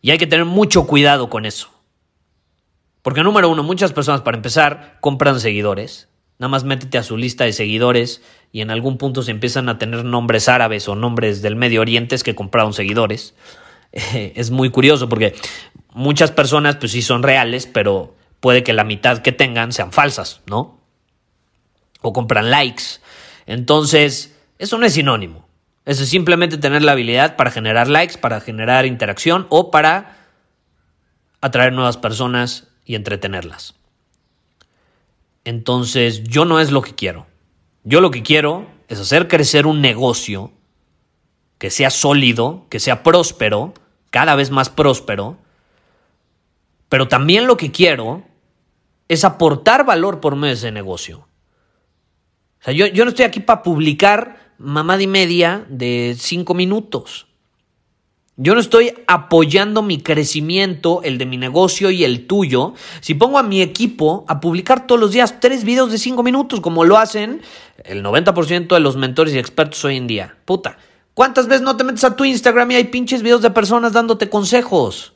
Y 0.00 0.12
hay 0.12 0.18
que 0.18 0.26
tener 0.26 0.46
mucho 0.46 0.86
cuidado 0.86 1.28
con 1.28 1.44
eso. 1.44 1.68
Porque 3.02 3.22
número 3.22 3.50
uno, 3.50 3.62
muchas 3.62 3.92
personas 3.92 4.22
para 4.22 4.38
empezar 4.38 4.96
compran 5.02 5.40
seguidores. 5.40 6.08
Nada 6.38 6.48
más 6.48 6.64
métete 6.64 6.96
a 6.96 7.02
su 7.02 7.18
lista 7.18 7.44
de 7.44 7.52
seguidores 7.52 8.22
y 8.50 8.62
en 8.62 8.70
algún 8.70 8.96
punto 8.96 9.22
se 9.22 9.30
empiezan 9.30 9.68
a 9.68 9.78
tener 9.78 10.06
nombres 10.06 10.48
árabes 10.48 10.88
o 10.88 10.94
nombres 10.94 11.42
del 11.42 11.54
Medio 11.54 11.82
Oriente 11.82 12.16
que 12.24 12.34
compraron 12.34 12.72
seguidores. 12.72 13.34
es 13.92 14.50
muy 14.50 14.70
curioso 14.70 15.08
porque 15.08 15.34
muchas 15.94 16.30
personas 16.30 16.76
pues 16.76 16.92
sí 16.92 17.00
son 17.00 17.22
reales, 17.22 17.66
pero 17.66 18.14
puede 18.40 18.62
que 18.62 18.72
la 18.72 18.84
mitad 18.84 19.18
que 19.18 19.32
tengan 19.32 19.72
sean 19.72 19.92
falsas, 19.92 20.42
¿no? 20.46 20.84
o 22.04 22.12
compran 22.12 22.50
likes. 22.50 23.00
Entonces, 23.46 24.36
eso 24.58 24.78
no 24.78 24.86
es 24.86 24.92
sinónimo. 24.92 25.48
Eso 25.86 26.02
es 26.02 26.10
simplemente 26.10 26.58
tener 26.58 26.82
la 26.82 26.92
habilidad 26.92 27.36
para 27.36 27.50
generar 27.50 27.88
likes, 27.88 28.18
para 28.18 28.40
generar 28.40 28.86
interacción 28.86 29.46
o 29.48 29.70
para 29.70 30.18
atraer 31.40 31.72
nuevas 31.72 31.96
personas 31.96 32.68
y 32.84 32.94
entretenerlas. 32.94 33.74
Entonces, 35.44 36.24
yo 36.24 36.44
no 36.44 36.60
es 36.60 36.70
lo 36.70 36.82
que 36.82 36.94
quiero. 36.94 37.26
Yo 37.84 38.00
lo 38.00 38.10
que 38.10 38.22
quiero 38.22 38.66
es 38.88 39.00
hacer 39.00 39.26
crecer 39.26 39.66
un 39.66 39.80
negocio 39.80 40.52
que 41.58 41.70
sea 41.70 41.90
sólido, 41.90 42.66
que 42.68 42.80
sea 42.80 43.02
próspero, 43.02 43.72
cada 44.10 44.34
vez 44.34 44.50
más 44.50 44.68
próspero. 44.68 45.38
Pero 46.94 47.08
también 47.08 47.48
lo 47.48 47.56
que 47.56 47.72
quiero 47.72 48.22
es 49.08 49.24
aportar 49.24 49.84
valor 49.84 50.20
por 50.20 50.36
medio 50.36 50.54
de 50.54 50.58
ese 50.58 50.70
negocio. 50.70 51.26
O 52.60 52.64
sea, 52.64 52.72
yo, 52.72 52.86
no 53.04 53.08
estoy 53.08 53.24
aquí 53.24 53.40
para 53.40 53.64
publicar 53.64 54.54
mamada 54.58 55.02
y 55.02 55.08
media 55.08 55.66
de 55.68 56.14
cinco 56.16 56.54
minutos. 56.54 57.26
Yo 58.36 58.54
no 58.54 58.60
estoy 58.60 58.94
apoyando 59.08 59.82
mi 59.82 60.02
crecimiento, 60.02 61.02
el 61.02 61.18
de 61.18 61.26
mi 61.26 61.36
negocio 61.36 61.90
y 61.90 62.04
el 62.04 62.28
tuyo, 62.28 62.74
si 63.00 63.14
pongo 63.14 63.38
a 63.38 63.42
mi 63.42 63.60
equipo 63.60 64.24
a 64.28 64.38
publicar 64.38 64.86
todos 64.86 65.00
los 65.00 65.10
días 65.10 65.40
tres 65.40 65.64
videos 65.64 65.90
de 65.90 65.98
cinco 65.98 66.22
minutos, 66.22 66.60
como 66.60 66.84
lo 66.84 66.96
hacen 66.96 67.42
el 67.82 68.04
90% 68.04 68.68
de 68.68 68.78
los 68.78 68.94
mentores 68.94 69.34
y 69.34 69.38
expertos 69.38 69.84
hoy 69.84 69.96
en 69.96 70.06
día. 70.06 70.36
Puta, 70.44 70.78
¿cuántas 71.12 71.48
veces 71.48 71.62
no 71.62 71.76
te 71.76 71.82
metes 71.82 72.04
a 72.04 72.14
tu 72.14 72.24
Instagram 72.24 72.70
y 72.70 72.76
hay 72.76 72.84
pinches 72.84 73.20
videos 73.20 73.42
de 73.42 73.50
personas 73.50 73.92
dándote 73.92 74.30
consejos? 74.30 75.13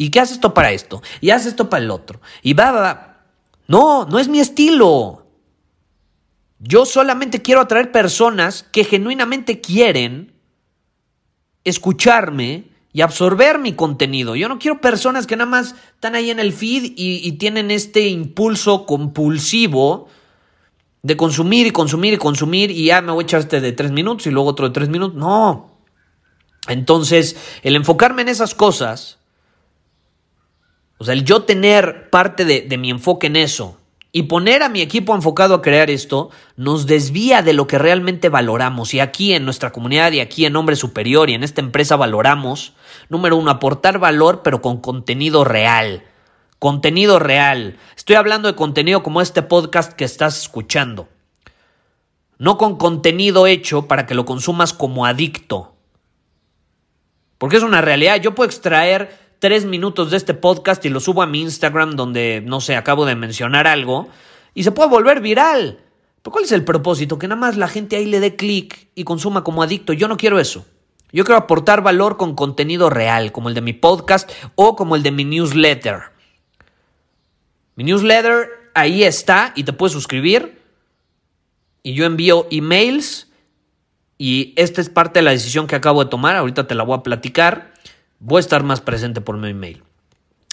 ¿Y 0.00 0.08
qué 0.08 0.20
haces 0.20 0.36
esto 0.36 0.54
para 0.54 0.72
esto? 0.72 1.02
Y 1.20 1.28
haces 1.28 1.48
esto 1.48 1.68
para 1.68 1.84
el 1.84 1.90
otro. 1.90 2.22
Y 2.42 2.54
va, 2.54 2.72
va, 2.72 2.80
va. 2.80 3.22
No, 3.68 4.06
no 4.06 4.18
es 4.18 4.28
mi 4.28 4.40
estilo. 4.40 5.26
Yo 6.58 6.86
solamente 6.86 7.42
quiero 7.42 7.60
atraer 7.60 7.92
personas 7.92 8.62
que 8.62 8.84
genuinamente 8.84 9.60
quieren 9.60 10.32
escucharme 11.64 12.70
y 12.94 13.02
absorber 13.02 13.58
mi 13.58 13.74
contenido. 13.74 14.36
Yo 14.36 14.48
no 14.48 14.58
quiero 14.58 14.80
personas 14.80 15.26
que 15.26 15.36
nada 15.36 15.50
más 15.50 15.74
están 15.92 16.14
ahí 16.14 16.30
en 16.30 16.40
el 16.40 16.54
feed 16.54 16.94
y, 16.96 17.32
tienen 17.32 17.70
este 17.70 18.08
impulso 18.08 18.86
compulsivo 18.86 20.08
de 21.02 21.18
consumir 21.18 21.66
y 21.66 21.72
consumir 21.72 22.14
y 22.14 22.16
consumir 22.16 22.70
y 22.70 22.86
ya 22.86 23.02
me 23.02 23.12
voy 23.12 23.24
a 23.24 23.26
echar 23.26 23.40
este 23.40 23.60
de 23.60 23.72
tres 23.72 23.92
minutos 23.92 24.26
y 24.26 24.30
luego 24.30 24.48
otro 24.48 24.66
de 24.66 24.72
tres 24.72 24.88
minutos. 24.88 25.18
No. 25.18 25.76
Entonces, 26.68 27.36
el 27.62 27.76
enfocarme 27.76 28.22
en 28.22 28.30
esas 28.30 28.54
cosas, 28.54 29.19
o 31.00 31.04
sea, 31.04 31.14
el 31.14 31.24
yo 31.24 31.44
tener 31.44 32.10
parte 32.10 32.44
de, 32.44 32.60
de 32.60 32.76
mi 32.76 32.90
enfoque 32.90 33.28
en 33.28 33.36
eso, 33.36 33.80
y 34.12 34.24
poner 34.24 34.62
a 34.62 34.68
mi 34.68 34.82
equipo 34.82 35.14
enfocado 35.14 35.54
a 35.54 35.62
crear 35.62 35.88
esto 35.88 36.30
nos 36.56 36.86
desvía 36.86 37.42
de 37.42 37.52
lo 37.52 37.66
que 37.66 37.78
realmente 37.78 38.28
valoramos. 38.28 38.92
Y 38.92 39.00
aquí 39.00 39.32
en 39.32 39.44
nuestra 39.44 39.70
comunidad 39.70 40.12
y 40.12 40.20
aquí 40.20 40.44
en 40.44 40.56
Hombre 40.56 40.76
Superior 40.76 41.30
y 41.30 41.34
en 41.34 41.44
esta 41.44 41.60
empresa 41.60 41.96
valoramos, 41.96 42.74
número 43.08 43.36
uno, 43.36 43.50
aportar 43.50 43.98
valor 43.98 44.42
pero 44.42 44.60
con 44.60 44.80
contenido 44.80 45.44
real. 45.44 46.02
Contenido 46.58 47.18
real. 47.18 47.78
Estoy 47.96 48.16
hablando 48.16 48.48
de 48.48 48.56
contenido 48.56 49.02
como 49.02 49.22
este 49.22 49.42
podcast 49.42 49.92
que 49.92 50.04
estás 50.04 50.42
escuchando. 50.42 51.08
No 52.36 52.58
con 52.58 52.76
contenido 52.76 53.46
hecho 53.46 53.86
para 53.86 54.06
que 54.06 54.14
lo 54.14 54.26
consumas 54.26 54.74
como 54.74 55.06
adicto. 55.06 55.74
Porque 57.38 57.56
es 57.56 57.62
una 57.62 57.80
realidad. 57.80 58.20
Yo 58.20 58.34
puedo 58.34 58.48
extraer 58.48 59.19
tres 59.40 59.64
minutos 59.64 60.10
de 60.10 60.18
este 60.18 60.34
podcast 60.34 60.84
y 60.84 60.90
lo 60.90 61.00
subo 61.00 61.22
a 61.22 61.26
mi 61.26 61.40
Instagram 61.40 61.96
donde, 61.96 62.42
no 62.44 62.60
sé, 62.60 62.76
acabo 62.76 63.06
de 63.06 63.16
mencionar 63.16 63.66
algo 63.66 64.08
y 64.54 64.62
se 64.62 64.70
puede 64.70 64.90
volver 64.90 65.20
viral. 65.20 65.80
¿Pero 66.22 66.32
cuál 66.32 66.44
es 66.44 66.52
el 66.52 66.64
propósito? 66.64 67.18
Que 67.18 67.26
nada 67.26 67.40
más 67.40 67.56
la 67.56 67.66
gente 67.66 67.96
ahí 67.96 68.04
le 68.04 68.20
dé 68.20 68.36
clic 68.36 68.88
y 68.94 69.04
consuma 69.04 69.42
como 69.42 69.62
adicto. 69.62 69.94
Yo 69.94 70.06
no 70.06 70.18
quiero 70.18 70.38
eso. 70.38 70.66
Yo 71.12 71.24
quiero 71.24 71.38
aportar 71.38 71.82
valor 71.82 72.18
con 72.18 72.36
contenido 72.36 72.90
real, 72.90 73.32
como 73.32 73.48
el 73.48 73.54
de 73.54 73.62
mi 73.62 73.72
podcast 73.72 74.30
o 74.54 74.76
como 74.76 74.94
el 74.94 75.02
de 75.02 75.10
mi 75.10 75.24
newsletter. 75.24 76.02
Mi 77.74 77.84
newsletter 77.84 78.48
ahí 78.74 79.02
está 79.02 79.52
y 79.56 79.64
te 79.64 79.72
puedes 79.72 79.94
suscribir. 79.94 80.60
Y 81.82 81.94
yo 81.94 82.04
envío 82.04 82.46
emails 82.50 83.28
y 84.18 84.52
esta 84.56 84.82
es 84.82 84.90
parte 84.90 85.20
de 85.20 85.22
la 85.24 85.30
decisión 85.30 85.66
que 85.66 85.76
acabo 85.76 86.04
de 86.04 86.10
tomar. 86.10 86.36
Ahorita 86.36 86.66
te 86.66 86.74
la 86.74 86.84
voy 86.84 86.98
a 86.98 87.02
platicar 87.02 87.72
voy 88.20 88.38
a 88.38 88.40
estar 88.40 88.62
más 88.62 88.80
presente 88.80 89.20
por 89.20 89.36
mi 89.36 89.48
email. 89.48 89.82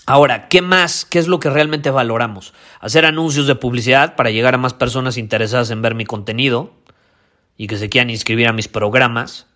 Ahora, 0.06 0.48
¿qué 0.48 0.62
más? 0.62 1.04
¿Qué 1.04 1.20
es 1.20 1.28
lo 1.28 1.40
que 1.40 1.50
realmente 1.50 1.92
valoramos? 1.92 2.54
Hacer 2.80 3.06
anuncios 3.06 3.46
de 3.46 3.56
publicidad 3.56 4.16
para 4.16 4.32
llegar 4.32 4.56
a 4.56 4.58
más 4.58 4.74
personas 4.74 5.18
interesadas 5.18 5.70
en 5.70 5.82
ver 5.82 5.96
mi 5.96 6.06
contenido 6.06 6.72
y 7.58 7.68
que 7.68 7.78
se 7.78 7.90
quieran 7.90 8.10
inscribir 8.10 8.48
a 8.48 8.54
mis 8.54 8.70
programas. 8.70 9.48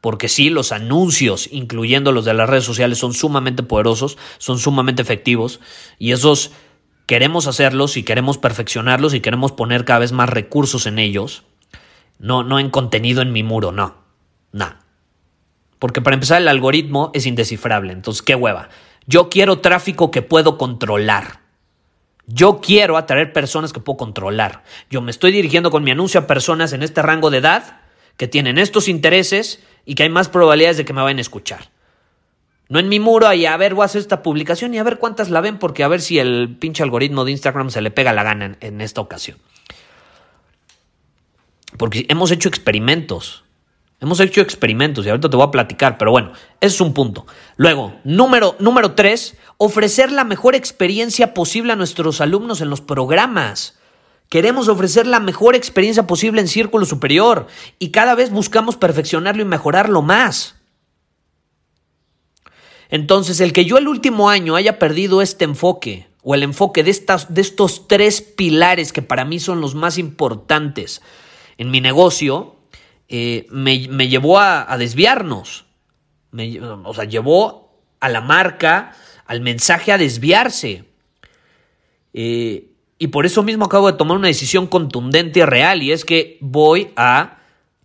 Porque 0.00 0.28
sí, 0.28 0.50
los 0.50 0.72
anuncios, 0.72 1.48
incluyendo 1.52 2.10
los 2.10 2.24
de 2.24 2.34
las 2.34 2.50
redes 2.50 2.64
sociales, 2.64 2.98
son 2.98 3.14
sumamente 3.14 3.62
poderosos, 3.62 4.18
son 4.38 4.58
sumamente 4.58 5.00
efectivos 5.00 5.60
y 6.00 6.10
esos 6.10 6.50
queremos 7.06 7.46
hacerlos 7.46 7.96
y 7.96 8.02
queremos 8.02 8.38
perfeccionarlos 8.38 9.14
y 9.14 9.20
queremos 9.20 9.52
poner 9.52 9.84
cada 9.84 10.00
vez 10.00 10.10
más 10.10 10.28
recursos 10.28 10.86
en 10.86 10.98
ellos. 10.98 11.44
No, 12.18 12.42
no 12.42 12.58
en 12.58 12.70
contenido 12.70 13.22
en 13.22 13.30
mi 13.30 13.44
muro, 13.44 13.70
no. 13.70 14.02
No. 14.50 14.81
Porque 15.82 16.00
para 16.00 16.14
empezar 16.14 16.40
el 16.40 16.46
algoritmo 16.46 17.10
es 17.12 17.26
indescifrable. 17.26 17.92
Entonces, 17.92 18.22
qué 18.22 18.36
hueva. 18.36 18.68
Yo 19.08 19.28
quiero 19.28 19.58
tráfico 19.58 20.12
que 20.12 20.22
puedo 20.22 20.56
controlar. 20.56 21.40
Yo 22.28 22.60
quiero 22.60 22.96
atraer 22.96 23.32
personas 23.32 23.72
que 23.72 23.80
puedo 23.80 23.96
controlar. 23.96 24.62
Yo 24.90 25.00
me 25.02 25.10
estoy 25.10 25.32
dirigiendo 25.32 25.72
con 25.72 25.82
mi 25.82 25.90
anuncio 25.90 26.20
a 26.20 26.28
personas 26.28 26.72
en 26.72 26.84
este 26.84 27.02
rango 27.02 27.30
de 27.30 27.38
edad 27.38 27.80
que 28.16 28.28
tienen 28.28 28.58
estos 28.58 28.86
intereses 28.86 29.60
y 29.84 29.96
que 29.96 30.04
hay 30.04 30.08
más 30.08 30.28
probabilidades 30.28 30.76
de 30.76 30.84
que 30.84 30.92
me 30.92 31.02
vayan 31.02 31.18
a 31.18 31.22
escuchar. 31.22 31.70
No 32.68 32.78
en 32.78 32.88
mi 32.88 33.00
muro 33.00 33.32
y 33.32 33.46
a 33.46 33.56
ver, 33.56 33.74
voy 33.74 33.82
a 33.82 33.86
hacer 33.86 34.02
esta 34.02 34.22
publicación 34.22 34.72
y 34.74 34.78
a 34.78 34.84
ver 34.84 35.00
cuántas 35.00 35.30
la 35.30 35.40
ven 35.40 35.58
porque 35.58 35.82
a 35.82 35.88
ver 35.88 36.00
si 36.00 36.20
el 36.20 36.58
pinche 36.60 36.84
algoritmo 36.84 37.24
de 37.24 37.32
Instagram 37.32 37.70
se 37.70 37.80
le 37.80 37.90
pega 37.90 38.12
la 38.12 38.22
gana 38.22 38.44
en, 38.44 38.56
en 38.60 38.80
esta 38.82 39.00
ocasión. 39.00 39.36
Porque 41.76 42.06
hemos 42.08 42.30
hecho 42.30 42.48
experimentos. 42.48 43.41
Hemos 44.02 44.18
hecho 44.18 44.40
experimentos 44.40 45.06
y 45.06 45.10
ahorita 45.10 45.30
te 45.30 45.36
voy 45.36 45.46
a 45.46 45.52
platicar, 45.52 45.96
pero 45.96 46.10
bueno, 46.10 46.32
ese 46.60 46.74
es 46.74 46.80
un 46.80 46.92
punto. 46.92 47.24
Luego, 47.54 47.94
número, 48.02 48.56
número 48.58 48.96
tres, 48.96 49.36
ofrecer 49.58 50.10
la 50.10 50.24
mejor 50.24 50.56
experiencia 50.56 51.34
posible 51.34 51.72
a 51.72 51.76
nuestros 51.76 52.20
alumnos 52.20 52.60
en 52.60 52.68
los 52.68 52.80
programas. 52.80 53.78
Queremos 54.28 54.66
ofrecer 54.66 55.06
la 55.06 55.20
mejor 55.20 55.54
experiencia 55.54 56.04
posible 56.04 56.40
en 56.40 56.48
Círculo 56.48 56.84
Superior 56.84 57.46
y 57.78 57.92
cada 57.92 58.16
vez 58.16 58.32
buscamos 58.32 58.76
perfeccionarlo 58.76 59.40
y 59.40 59.44
mejorarlo 59.44 60.02
más. 60.02 60.56
Entonces, 62.88 63.38
el 63.38 63.52
que 63.52 63.66
yo 63.66 63.78
el 63.78 63.86
último 63.86 64.28
año 64.28 64.56
haya 64.56 64.80
perdido 64.80 65.22
este 65.22 65.44
enfoque 65.44 66.08
o 66.24 66.34
el 66.34 66.42
enfoque 66.42 66.82
de, 66.82 66.90
estas, 66.90 67.32
de 67.32 67.40
estos 67.40 67.86
tres 67.86 68.20
pilares 68.20 68.92
que 68.92 69.02
para 69.02 69.24
mí 69.24 69.38
son 69.38 69.60
los 69.60 69.76
más 69.76 69.96
importantes 69.96 71.02
en 71.56 71.70
mi 71.70 71.80
negocio, 71.80 72.56
eh, 73.08 73.46
me, 73.50 74.08
llevó 74.08 74.38
a, 74.38 74.76
desviarnos. 74.78 75.66
o 76.32 76.94
sea, 76.94 77.04
llevó 77.04 77.78
a 78.00 78.08
la 78.08 78.20
marca, 78.20 78.92
al 79.26 79.40
mensaje 79.40 79.92
a 79.92 79.98
desviarse. 79.98 80.84
Eh, 82.14 82.68
y 82.98 83.08
por 83.08 83.26
eso 83.26 83.42
mismo 83.42 83.64
acabo 83.64 83.90
de 83.90 83.98
tomar 83.98 84.16
una 84.16 84.28
decisión 84.28 84.66
contundente 84.66 85.40
y 85.40 85.44
real, 85.44 85.82
y 85.82 85.92
es 85.92 86.04
que 86.04 86.38
voy 86.40 86.92
a 86.96 87.38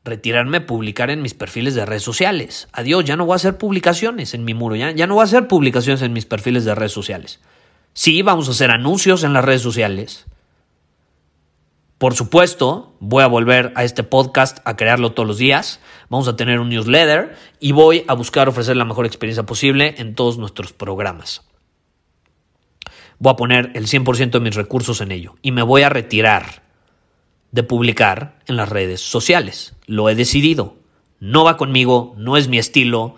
retirarme 0.04 0.58
a 0.58 0.66
publicar 0.66 1.10
en 1.10 1.22
mis 1.22 1.34
perfiles 1.34 1.76
de 1.76 1.86
redes 1.86 2.04
sociales. 2.04 2.68
Adiós, 2.72 3.04
ya 3.04 3.16
no 3.16 3.26
voy 3.26 3.34
a 3.34 3.38
hacer 3.38 3.58
publicaciones 3.58 4.34
en 4.34 4.46
mi 4.46 4.54
muro, 4.54 4.76
ya, 4.76 4.92
ya 4.92 5.08
no 5.08 5.16
voy 5.16 5.22
a 5.22 5.26
hacer 5.26 5.48
publicaciones 5.48 6.02
en 6.02 6.14
mis 6.14 6.26
perfiles 6.26 6.66
de 6.66 6.76
redes 6.76 6.94
sociales. 6.94 7.40
Sí, 7.94 8.22
vamos 8.22 8.48
a 8.48 8.52
hacer 8.52 8.72
anuncios 8.72 9.24
en 9.24 9.34
las 9.34 9.44
redes 9.44 9.62
sociales. 9.62 10.26
Por 11.98 12.14
supuesto, 12.14 12.96
voy 13.00 13.24
a 13.24 13.28
volver 13.28 13.74
a 13.76 13.84
este 13.84 14.04
podcast 14.04 14.60
a 14.66 14.76
crearlo 14.76 15.14
todos 15.14 15.28
los 15.28 15.38
días. 15.38 15.80
Vamos 16.10 16.28
a 16.28 16.36
tener 16.36 16.60
un 16.60 16.70
newsletter 16.70 17.36
y 17.60 17.72
voy 17.72 18.04
a 18.08 18.14
buscar 18.14 18.48
ofrecer 18.48 18.78
la 18.78 18.86
mejor 18.86 19.06
experiencia 19.06 19.46
posible 19.46 19.96
en 19.98 20.14
todos 20.14 20.38
nuestros 20.38 20.74
programas 20.74 21.48
voy 23.20 23.32
a 23.32 23.36
poner 23.36 23.72
el 23.74 23.88
100% 23.88 24.32
de 24.32 24.40
mis 24.40 24.56
recursos 24.56 25.02
en 25.02 25.12
ello 25.12 25.36
y 25.42 25.52
me 25.52 25.64
voy 25.64 25.82
a 25.84 25.90
retirar 25.90 26.64
de 27.52 27.64
publicar 27.64 28.40
en 28.48 28.58
las 28.58 28.70
redes 28.70 29.02
sociales. 29.02 29.76
Lo 29.86 30.10
he 30.10 30.16
decidido. 30.16 30.76
No 31.20 31.44
va 31.44 31.58
conmigo, 31.58 32.14
no 32.18 32.38
es 32.38 32.48
mi 32.48 32.58
estilo. 32.58 33.16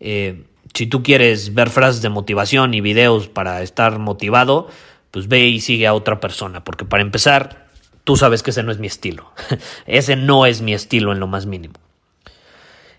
Eh, 0.00 0.44
si 0.74 0.86
tú 0.86 1.02
quieres 1.02 1.54
ver 1.54 1.70
frases 1.70 2.02
de 2.02 2.10
motivación 2.10 2.74
y 2.74 2.80
videos 2.80 3.28
para 3.28 3.62
estar 3.62 3.98
motivado, 3.98 4.68
pues 5.10 5.28
ve 5.28 5.46
y 5.48 5.60
sigue 5.60 5.86
a 5.86 5.94
otra 5.94 6.20
persona, 6.20 6.62
porque 6.62 6.84
para 6.84 7.02
empezar, 7.02 7.63
tú 8.04 8.16
sabes 8.16 8.42
que 8.42 8.50
ese 8.50 8.62
no 8.62 8.70
es 8.70 8.78
mi 8.78 8.86
estilo. 8.86 9.32
ese 9.86 10.16
no 10.16 10.46
es 10.46 10.60
mi 10.60 10.74
estilo 10.74 11.12
en 11.12 11.20
lo 11.20 11.26
más 11.26 11.46
mínimo. 11.46 11.74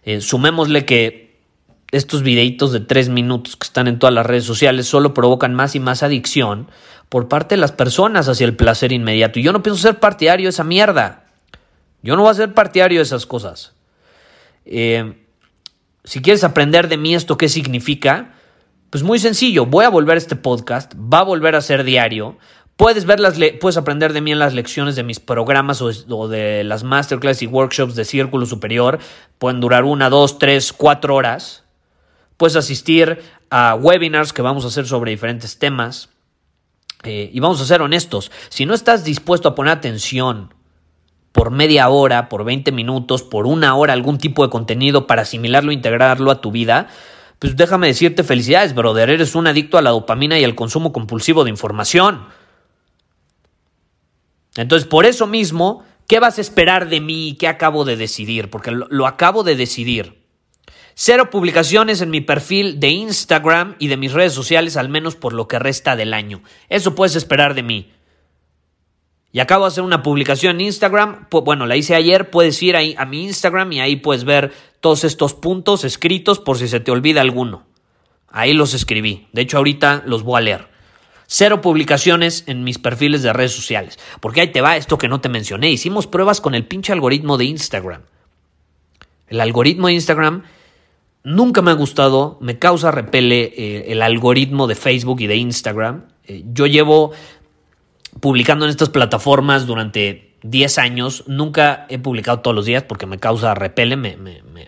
Eh, 0.04 0.22
sumémosle 0.22 0.86
que 0.86 1.40
estos 1.92 2.24
videitos 2.24 2.72
de 2.72 2.80
tres 2.80 3.10
minutos 3.10 3.56
que 3.56 3.66
están 3.66 3.88
en 3.88 4.00
todas 4.00 4.14
las 4.14 4.26
redes 4.26 4.44
sociales 4.44 4.88
solo 4.88 5.14
provocan 5.14 5.54
más 5.54 5.76
y 5.76 5.80
más 5.80 6.04
adicción 6.04 6.68
por 7.10 7.28
parte 7.28 7.56
de 7.56 7.62
las 7.62 7.72
personas 7.72 8.28
hacia 8.28 8.46
el 8.46 8.56
placer 8.56 8.92
inmediato. 8.92 9.40
Y 9.40 9.44
yo 9.44 9.54
no 9.54 9.64
pienso 9.64 9.82
ser 9.82 10.00
partidario 10.00 10.48
de 10.48 10.50
esa 10.50 10.64
mierda. 10.64 11.26
Yo 12.02 12.16
no 12.16 12.24
voy 12.24 12.32
a 12.32 12.36
ser 12.36 12.54
partidario 12.54 13.00
de 13.00 13.04
esas 13.04 13.26
cosas. 13.26 13.74
Eh, 14.66 15.26
si 16.04 16.22
quieres 16.22 16.44
aprender 16.44 16.88
de 16.88 16.98
mí 16.98 17.16
esto 17.16 17.38
qué 17.38 17.50
significa, 17.50 18.34
pues 18.90 19.04
muy 19.04 19.20
sencillo, 19.20 19.66
voy 19.66 19.86
a 19.86 19.90
volver 19.90 20.16
a 20.16 20.20
este 20.20 20.36
podcast, 20.36 20.94
va 20.96 21.20
a 21.20 21.24
volver 21.24 21.56
a 21.56 21.62
ser 21.62 21.84
diario. 21.84 22.38
Puedes, 22.78 23.06
ver 23.06 23.22
las 23.22 23.40
puedes 23.62 23.78
aprender 23.78 24.12
de 24.12 24.20
mí 24.20 24.34
en 24.34 24.40
las 24.40 24.54
lecciones 24.54 24.98
de 24.98 25.04
mis 25.04 25.22
programas 25.22 25.82
o, 25.82 26.28
de 26.28 26.64
las 26.66 26.84
masterclass 26.84 27.42
y 27.42 27.48
workshops 27.48 27.96
de 27.96 28.04
Círculo 28.04 28.46
Superior. 28.46 29.00
Pueden 29.38 29.62
durar 29.62 29.86
una, 29.86 30.10
dos, 30.10 30.40
tres, 30.40 30.74
cuatro 30.74 31.16
horas. 31.16 31.64
Puedes 32.36 32.58
asistir 32.58 33.22
a 33.50 33.76
webinars 33.76 34.34
que 34.34 34.42
vamos 34.42 34.66
a 34.66 34.68
hacer 34.68 34.86
sobre 34.88 35.12
diferentes 35.12 35.58
temas. 35.58 36.10
Eh, 37.04 37.30
y 37.32 37.40
vamos 37.40 37.62
a 37.62 37.66
ser 37.66 37.82
honestos, 37.82 38.32
si 38.50 38.66
no 38.66 38.74
estás 38.74 39.04
dispuesto 39.04 39.48
a 39.48 39.54
poner 39.54 39.74
atención 39.74 40.54
por 41.32 41.52
media 41.52 41.88
hora, 41.90 42.30
por 42.30 42.44
20 42.44 42.72
minutos, 42.72 43.22
por 43.22 43.46
una 43.46 43.76
hora 43.76 43.94
algún 43.94 44.18
tipo 44.18 44.44
de 44.44 44.50
contenido 44.50 45.06
para 45.06 45.22
asimilarlo 45.22 45.72
integrarlo 45.72 46.32
a 46.32 46.42
tu 46.42 46.50
vida, 46.50 46.88
pues 47.38 47.56
déjame 47.56 47.88
decirte 47.88 48.24
felicidades, 48.24 48.74
brother, 48.74 49.10
eres 49.10 49.36
un 49.36 49.46
adicto 49.46 49.78
a 49.78 49.82
la 49.82 49.92
dopamina 49.92 50.40
y 50.40 50.44
al 50.44 50.56
consumo 50.56 50.92
compulsivo 50.92 51.44
de 51.44 51.52
información. 51.52 52.26
Entonces, 54.56 54.88
por 54.88 55.06
eso 55.06 55.28
mismo, 55.28 55.84
¿qué 56.08 56.20
vas 56.20 56.38
a 56.38 56.42
esperar 56.42 56.90
de 56.90 57.02
mí? 57.02 57.36
¿Qué 57.40 57.48
acabo 57.48 57.86
de 57.86 57.98
decidir? 57.98 58.50
Porque 58.50 58.72
lo 58.72 59.08
acabo 59.08 59.44
de 59.44 59.56
decidir. 59.56 60.26
Cero 60.94 61.30
publicaciones 61.30 62.00
en 62.00 62.10
mi 62.10 62.22
perfil 62.22 62.80
de 62.80 62.90
Instagram 62.90 63.76
y 63.80 63.90
de 63.90 63.98
mis 63.98 64.14
redes 64.14 64.32
sociales, 64.32 64.78
al 64.78 64.88
menos 64.88 65.18
por 65.18 65.34
lo 65.34 65.48
que 65.48 65.60
resta 65.60 65.98
del 65.98 66.14
año. 66.14 66.42
Eso 66.70 66.96
puedes 66.96 67.18
esperar 67.18 67.54
de 67.54 67.64
mí. 67.64 67.92
Y 69.34 69.42
acabo 69.42 69.66
de 69.66 69.68
hacer 69.68 69.84
una 69.84 70.02
publicación 70.02 70.56
en 70.56 70.68
Instagram. 70.68 71.28
Bueno, 71.30 71.66
la 71.66 71.76
hice 71.76 71.94
ayer. 71.94 72.30
Puedes 72.30 72.64
ir 72.64 72.78
ahí 72.78 72.96
a 72.98 73.04
mi 73.04 73.26
Instagram 73.26 73.74
y 73.74 73.82
ahí 73.82 73.98
puedes 73.98 74.24
ver 74.24 74.54
todos 74.80 75.04
estos 75.04 75.34
puntos 75.34 75.84
escritos 75.84 76.40
por 76.40 76.58
si 76.58 76.70
se 76.70 76.80
te 76.80 76.92
olvida 76.92 77.20
alguno. 77.20 77.68
Ahí 78.30 78.54
los 78.54 78.74
escribí. 78.74 79.28
De 79.34 79.42
hecho, 79.42 79.58
ahorita 79.58 80.04
los 80.06 80.24
voy 80.24 80.38
a 80.38 80.42
leer. 80.42 80.75
Cero 81.28 81.62
publicaciones 81.62 82.44
en 82.48 82.64
mis 82.64 82.78
perfiles 82.78 83.24
de 83.24 83.34
redes 83.34 83.52
sociales. 83.52 84.00
Porque 84.20 84.42
ahí 84.42 84.52
te 84.52 84.62
va 84.62 84.78
esto 84.78 84.98
que 84.98 85.08
no 85.08 85.22
te 85.22 85.30
mencioné. 85.30 85.72
Hicimos 85.72 86.08
pruebas 86.08 86.42
con 86.42 86.56
el 86.56 86.66
pinche 86.66 86.94
algoritmo 86.94 87.38
de 87.38 87.46
Instagram. 87.46 88.02
El 89.28 89.42
algoritmo 89.42 89.88
de 89.88 89.94
Instagram 89.94 90.44
Nunca 91.26 91.64
me 91.64 91.72
ha 91.72 91.74
gustado, 91.74 92.38
me 92.40 92.60
causa 92.60 92.92
repele 92.92 93.52
eh, 93.58 93.86
el 93.88 94.04
algoritmo 94.04 94.68
de 94.68 94.76
Facebook 94.76 95.22
y 95.22 95.28
de 95.28 95.38
Instagram. 95.38 96.04
Eh, 96.28 96.44
yo 96.54 96.68
llevo 96.68 97.14
publicando 98.20 98.66
en 98.66 98.70
estas 98.70 98.90
plataformas 98.90 99.66
durante 99.66 100.25
10 100.46 100.78
años. 100.78 101.24
Nunca 101.28 101.86
he 101.90 101.98
publicado 101.98 102.40
todos 102.40 102.56
los 102.56 102.66
días 102.66 102.84
porque 102.84 103.06
me 103.06 103.18
causa 103.18 103.54
repele, 103.54 103.98
me, 103.98 104.18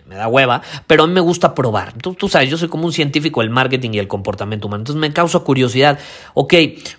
da 0.08 0.28
hueva, 0.28 0.62
pero 0.86 1.04
a 1.04 1.06
mí 1.06 1.12
me 1.12 1.20
gusta 1.20 1.54
probar. 1.54 1.92
Tú, 1.94 2.14
tú, 2.14 2.28
sabes, 2.28 2.50
yo 2.50 2.58
soy 2.58 2.68
como 2.68 2.86
un 2.86 2.92
científico 2.92 3.40
del 3.40 3.50
marketing 3.50 3.90
y 3.94 3.98
el 3.98 4.08
comportamiento 4.08 4.66
humano. 4.66 4.82
Entonces 4.82 5.00
me 5.00 5.12
causa 5.12 5.40
curiosidad. 5.40 5.98
Ok, 6.34 6.54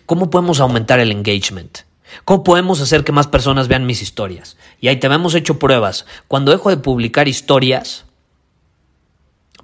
¿cómo 0.05 0.29
podemos 0.29 0.59
aumentar 0.59 0.99
el 0.99 1.11
engagement? 1.11 1.79
¿Cómo 2.25 2.43
podemos 2.43 2.81
hacer 2.81 3.03
que 3.03 3.11
más 3.11 3.27
personas 3.27 3.67
vean 3.67 3.85
mis 3.85 4.01
historias? 4.01 4.57
Y 4.79 4.87
ahí 4.87 4.97
te 4.97 5.07
hemos 5.07 5.35
hecho 5.35 5.59
pruebas. 5.59 6.05
Cuando 6.27 6.51
dejo 6.51 6.69
de 6.69 6.77
publicar 6.77 7.27
historias, 7.27 8.05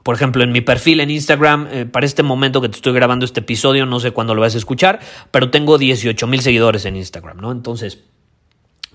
por 0.04 0.14
ejemplo, 0.14 0.44
en 0.44 0.52
mi 0.52 0.62
perfil 0.62 1.00
en 1.00 1.10
Instagram, 1.10 1.68
eh, 1.72 1.86
para 1.86 2.06
este 2.06 2.22
momento 2.22 2.62
que 2.62 2.70
te 2.70 2.76
estoy 2.76 2.94
grabando 2.94 3.26
este 3.26 3.40
episodio, 3.40 3.88
no 3.88 4.00
sé 4.00 4.12
cuándo 4.12 4.36
lo 4.36 4.42
vas 4.42 4.54
a 4.54 4.60
escuchar, 4.60 5.00
pero 5.32 5.50
tengo 5.50 5.80
18 5.80 6.28
mil 6.28 6.42
seguidores 6.42 6.86
en 6.86 6.96
Instagram, 6.96 7.38
¿no? 7.38 7.52
Entonces, 7.52 8.04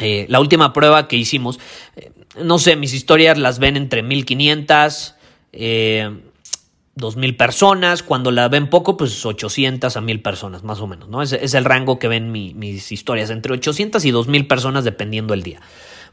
eh, 0.01 0.27
la 0.29 0.41
última 0.41 0.73
prueba 0.73 1.09
que 1.09 1.17
hicimos, 1.17 1.61
eh, 1.97 2.11
no 2.43 2.59
sé, 2.59 2.77
mis 2.77 2.93
historias 2.95 3.39
las 3.39 3.59
ven 3.59 3.77
entre 3.77 4.03
1500, 4.03 5.15
eh, 5.53 6.11
2000 6.97 7.37
personas, 7.37 8.03
cuando 8.03 8.31
la 8.31 8.49
ven 8.49 8.69
poco, 8.69 8.97
pues 8.97 9.25
800 9.25 9.97
a 9.97 10.01
1000 10.01 10.23
personas, 10.23 10.65
más 10.65 10.81
o 10.81 10.87
menos, 10.87 11.09
¿no? 11.09 11.23
Es, 11.23 11.33
es 11.33 11.55
el 11.55 11.65
rango 11.65 11.99
que 11.99 12.09
ven 12.09 12.33
mis 12.33 12.93
historias, 12.93 13.31
entre 13.31 13.53
800 13.53 14.05
y 14.05 14.11
2000 14.11 14.47
personas 14.47 14.85
dependiendo 14.85 15.35
el 15.35 15.43
día. 15.43 15.61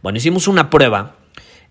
Bueno, 0.01 0.17
hicimos 0.17 0.47
una 0.47 0.69
prueba 0.69 1.15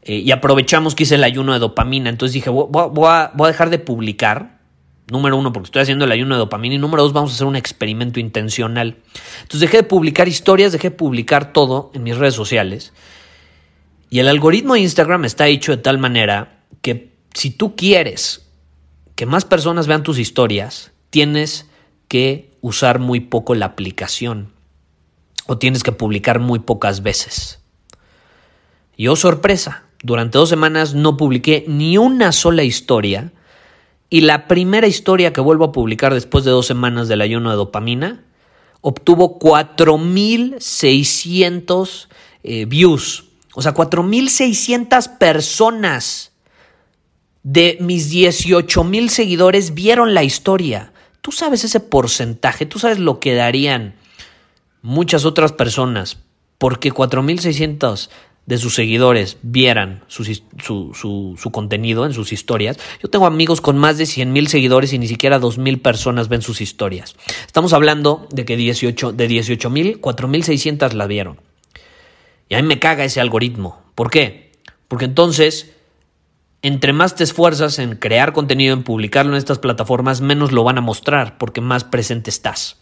eh, 0.09 0.19
y 0.19 0.31
aprovechamos 0.31 0.95
que 0.95 1.03
hice 1.03 1.17
el 1.17 1.25
ayuno 1.25 1.53
de 1.53 1.59
dopamina. 1.59 2.11
Entonces 2.11 2.33
dije, 2.35 2.49
voy, 2.49 2.69
a, 3.09 3.33
dejar 3.47 3.71
de 3.71 3.81
publicar. 3.81 4.56
Número 5.09 5.37
uno, 5.37 5.53
porque 5.53 5.67
estoy 5.67 5.83
haciendo 5.83 6.05
el 6.05 6.13
ayuno 6.13 6.35
de 6.35 6.41
dopamina. 6.41 6.75
Y 6.75 6.79
número 6.79 7.03
dos, 7.03 7.13
vamos 7.13 7.31
a 7.31 7.35
hacer 7.35 7.47
un 7.47 7.55
experimento 7.55 8.19
intencional. 8.19 8.97
Entonces 9.43 9.61
dejé 9.61 9.79
de 9.79 9.83
publicar 9.85 10.27
historias, 10.27 10.73
dejé 10.73 10.91
de 10.91 10.97
publicar 10.97 11.53
todo 11.53 11.93
en 11.95 12.03
mis 12.03 12.17
redes 12.17 12.35
sociales. 12.35 12.93
Y 14.11 14.19
el 14.19 14.29
algoritmo 14.29 14.75
de 14.75 14.81
Instagram 14.81 15.25
está 15.25 15.47
hecho 15.47 15.73
de 15.73 15.83
tal 15.83 15.99
manera 15.99 16.65
que 16.83 17.13
si 17.35 17.51
tú 17.51 17.77
quieres 17.77 18.51
que 19.15 19.27
más 19.27 19.45
personas 19.45 19.87
vean 19.87 20.03
tus 20.03 20.19
historias, 20.19 20.93
tienes 21.11 21.67
que 22.09 22.57
usar 22.61 22.99
muy 22.99 23.21
poco 23.21 23.55
la 23.55 23.67
aplicación. 23.67 24.53
O 25.47 25.59
tienes 25.59 25.85
que 25.85 25.93
publicar 25.93 26.41
muy 26.41 26.59
pocas 26.59 27.03
veces. 27.03 27.61
Y 28.97 29.07
oh 29.07 29.17
sorpresa, 29.17 29.85
durante 30.03 30.39
dos 30.39 30.49
semanas 30.49 30.95
no 30.95 31.17
publiqué 31.17 31.65
ni 31.69 31.97
una 31.97 32.33
sola 32.33 32.65
historia 32.65 33.33
y 34.09 34.23
la 34.23 34.47
primera 34.47 34.87
historia 34.87 35.33
que 35.33 35.41
vuelvo 35.41 35.65
a 35.65 35.73
publicar 35.73 36.15
después 36.15 36.45
de 36.45 36.53
dos 36.53 36.67
semanas 36.67 37.09
del 37.09 37.21
ayuno 37.21 37.51
de 37.51 37.57
dopamina 37.57 38.23
obtuvo 38.81 39.41
4.600 39.41 42.07
eh, 42.45 42.67
views. 42.67 43.25
O 43.55 43.63
sea, 43.63 43.75
4.600 43.75 45.19
personas 45.19 46.31
de 47.43 47.79
mis 47.81 48.13
18.000 48.13 49.09
seguidores 49.09 49.75
vieron 49.75 50.15
la 50.15 50.23
historia. 50.23 50.93
Tú 51.21 51.33
sabes 51.33 51.65
ese 51.65 51.81
porcentaje, 51.81 52.65
tú 52.67 52.79
sabes 52.79 53.01
lo 53.01 53.19
que 53.19 53.35
darían 53.35 53.97
muchas 54.83 55.25
otras 55.25 55.51
personas 55.53 56.19
porque 56.59 56.93
4.600 56.93 58.11
de 58.47 58.59
sus 58.59 58.75
seguidores 58.75 59.39
vieran 59.43 60.05
su, 60.07 60.25
su, 60.25 61.51
contenido 61.51 62.07
en 62.07 62.13
sus 62.13 62.33
historias. 62.33 62.79
Yo 63.03 63.11
tengo 63.11 63.27
amigos 63.27 63.61
con 63.61 63.77
más 63.77 63.99
de 63.99 64.07
100 64.07 64.33
mil 64.33 64.47
seguidores 64.49 64.93
y 64.93 64.99
ni 64.99 65.09
siquiera 65.09 65.41
2 65.41 65.59
mil 65.59 65.81
personas 65.81 66.29
ven 66.29 66.43
sus 66.43 66.61
historias. 66.61 67.17
Estamos 67.45 67.73
hablando 67.73 68.29
de 68.31 68.45
que 68.45 68.57
18, 68.57 69.13
de 69.13 69.29
18 69.29 69.71
mil, 69.71 70.01
4 70.01 70.29
mil 70.29 70.45
600 70.45 70.95
la 70.95 71.07
vieron. 71.07 71.41
Y 72.49 72.55
a 72.55 72.63
mí 72.63 72.69
me 72.69 72.79
caga 72.79 73.05
ese 73.05 73.21
algoritmo. 73.21 73.83
¿Por 73.97 74.11
qué? 74.11 74.53
Porque 74.87 75.07
entonces, 75.07 75.73
entre 76.63 76.93
más 76.93 77.17
te 77.17 77.25
esfuerzas 77.25 77.81
en 77.81 77.97
crear 77.97 78.33
contenido, 78.33 78.75
en 78.75 78.85
publicarlo 78.85 79.33
en 79.33 79.39
estas 79.39 79.59
plataformas, 79.59 80.21
menos 80.21 80.53
lo 80.53 80.63
van 80.63 80.79
a 80.79 80.83
mostrar 80.83 81.37
porque 81.39 81.61
más 81.61 81.83
presente 81.83 82.31
estás. 82.31 82.79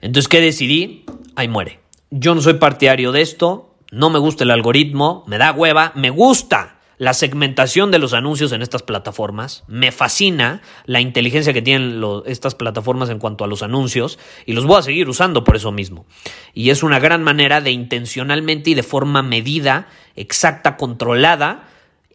Entonces, 0.00 0.28
¿qué 0.28 0.40
decidí? 0.40 1.04
Ahí 1.34 1.48
muere. 1.48 1.80
Yo 2.10 2.36
no 2.36 2.40
soy 2.40 2.54
partidario 2.54 3.10
de 3.10 3.22
esto, 3.22 3.67
no 3.90 4.10
me 4.10 4.18
gusta 4.18 4.44
el 4.44 4.50
algoritmo, 4.50 5.24
me 5.26 5.38
da 5.38 5.52
hueva, 5.52 5.92
me 5.94 6.10
gusta 6.10 6.78
la 6.98 7.14
segmentación 7.14 7.92
de 7.92 8.00
los 8.00 8.12
anuncios 8.12 8.50
en 8.52 8.60
estas 8.60 8.82
plataformas, 8.82 9.62
me 9.68 9.92
fascina 9.92 10.62
la 10.84 11.00
inteligencia 11.00 11.52
que 11.52 11.62
tienen 11.62 12.02
estas 12.26 12.56
plataformas 12.56 13.08
en 13.08 13.20
cuanto 13.20 13.44
a 13.44 13.46
los 13.46 13.62
anuncios 13.62 14.18
y 14.46 14.52
los 14.52 14.66
voy 14.66 14.80
a 14.80 14.82
seguir 14.82 15.08
usando 15.08 15.44
por 15.44 15.54
eso 15.54 15.70
mismo. 15.70 16.06
Y 16.54 16.70
es 16.70 16.82
una 16.82 16.98
gran 16.98 17.22
manera 17.22 17.60
de 17.60 17.70
intencionalmente 17.70 18.70
y 18.70 18.74
de 18.74 18.82
forma 18.82 19.22
medida, 19.22 19.86
exacta, 20.16 20.76
controlada, 20.76 21.68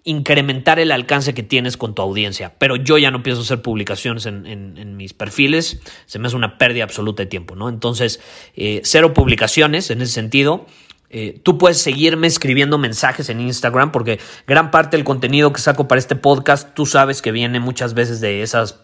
incrementar 0.04 0.80
el 0.80 0.92
alcance 0.92 1.34
que 1.34 1.44
tienes 1.44 1.78
con 1.78 1.96
tu 1.96 2.02
audiencia. 2.02 2.54
Pero 2.58 2.76
yo 2.76 2.98
ya 2.98 3.10
no 3.10 3.24
pienso 3.24 3.44
hacer 3.44 3.62
publicaciones 3.62 4.26
en, 4.26 4.98
mis 4.98 5.14
perfiles, 5.14 5.80
se 6.06 6.20
me 6.20 6.28
hace 6.28 6.36
una 6.36 6.58
pérdida 6.58 6.84
absoluta 6.84 7.24
de 7.24 7.28
tiempo, 7.28 7.56
¿no? 7.56 7.70
Entonces, 7.70 8.20
eh, 8.56 8.82
cero 8.84 9.14
publicaciones 9.14 9.90
en 9.92 10.02
ese 10.02 10.12
sentido. 10.12 10.66
Eh, 11.16 11.40
tú 11.44 11.60
puedes 11.60 11.78
seguirme 11.78 12.26
escribiendo 12.26 12.80
mensajes 12.80 13.30
en 13.30 13.40
Instagram 13.40 13.92
porque 13.92 14.20
gran 14.48 14.72
parte 14.72 14.98
del 14.98 15.04
contenido 15.04 15.54
que 15.54 15.62
saco 15.62 15.88
para 15.88 16.00
este 16.00 16.16
podcast, 16.16 16.74
tú 16.74 16.88
sabes 16.88 17.22
que 17.22 17.32
viene 17.32 17.60
muchas 17.60 17.94
veces 17.94 18.20
de 18.20 18.42
esas 18.42 18.80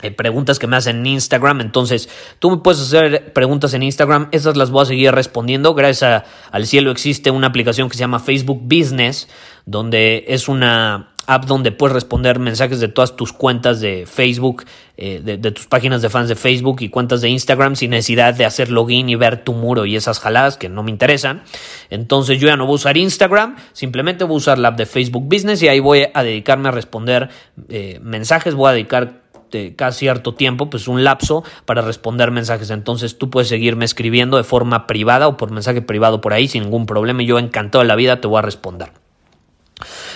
eh, 0.00 0.12
preguntas 0.12 0.60
que 0.60 0.68
me 0.68 0.76
hacen 0.76 0.98
en 0.98 1.06
Instagram. 1.06 1.60
Entonces, 1.60 2.08
tú 2.38 2.52
me 2.52 2.58
puedes 2.58 2.80
hacer 2.80 3.32
preguntas 3.32 3.74
en 3.74 3.82
Instagram. 3.82 4.28
Esas 4.30 4.56
las 4.56 4.70
voy 4.70 4.82
a 4.82 4.86
seguir 4.86 5.12
respondiendo. 5.12 5.74
Gracias 5.74 6.22
al 6.52 6.66
cielo 6.68 6.92
existe 6.92 7.32
una 7.32 7.48
aplicación 7.48 7.88
que 7.88 7.96
se 7.96 8.00
llama 8.00 8.20
Facebook 8.20 8.60
Business, 8.62 9.28
donde 9.66 10.26
es 10.28 10.46
una 10.46 11.09
app 11.30 11.44
donde 11.44 11.70
puedes 11.70 11.94
responder 11.94 12.40
mensajes 12.40 12.80
de 12.80 12.88
todas 12.88 13.14
tus 13.14 13.32
cuentas 13.32 13.80
de 13.80 14.04
Facebook, 14.04 14.64
eh, 14.96 15.20
de, 15.22 15.38
tus 15.52 15.68
páginas 15.68 16.02
de 16.02 16.10
fans 16.10 16.28
de 16.28 16.34
Facebook 16.34 16.78
y 16.80 16.88
cuentas 16.88 17.20
de 17.20 17.28
Instagram 17.28 17.76
sin 17.76 17.90
necesidad 17.90 18.34
de 18.34 18.44
hacer 18.44 18.68
login 18.68 19.08
y 19.08 19.14
ver 19.14 19.44
tu 19.44 19.52
muro 19.52 19.86
y 19.86 19.94
esas 19.94 20.18
jaladas 20.18 20.56
que 20.56 20.68
no 20.68 20.82
me 20.82 20.90
interesan. 20.90 21.42
Entonces 21.88 22.40
yo 22.40 22.48
ya 22.48 22.56
no 22.56 22.66
voy 22.66 22.72
a 22.72 22.76
usar 22.76 22.96
Instagram, 22.96 23.54
simplemente 23.72 24.24
voy 24.24 24.34
a 24.34 24.38
usar 24.38 24.58
la 24.58 24.68
app 24.68 24.76
de 24.76 24.86
Facebook 24.86 25.22
Business 25.24 25.62
y 25.62 25.68
ahí 25.68 25.78
voy 25.78 26.06
a 26.12 26.22
dedicarme 26.24 26.68
a 26.68 26.72
responder 26.72 27.28
eh, 27.68 28.00
mensajes, 28.02 28.56
voy 28.56 28.70
a 28.70 28.72
dedicar 28.72 29.22
eh, 29.52 29.74
cada 29.76 29.92
cierto 29.92 30.34
tiempo, 30.34 30.68
pues 30.68 30.88
un 30.88 31.04
lapso 31.04 31.44
para 31.64 31.80
responder 31.80 32.32
mensajes. 32.32 32.70
Entonces 32.70 33.18
tú 33.18 33.30
puedes 33.30 33.48
seguirme 33.48 33.84
escribiendo 33.84 34.36
de 34.36 34.42
forma 34.42 34.88
privada 34.88 35.28
o 35.28 35.36
por 35.36 35.52
mensaje 35.52 35.80
privado 35.80 36.20
por 36.20 36.32
ahí 36.32 36.48
sin 36.48 36.64
ningún 36.64 36.86
problema 36.86 37.22
y 37.22 37.26
yo 37.26 37.38
encantado 37.38 37.82
de 37.82 37.88
la 37.88 37.94
vida 37.94 38.20
te 38.20 38.26
voy 38.26 38.40
a 38.40 38.42
responder. 38.42 38.99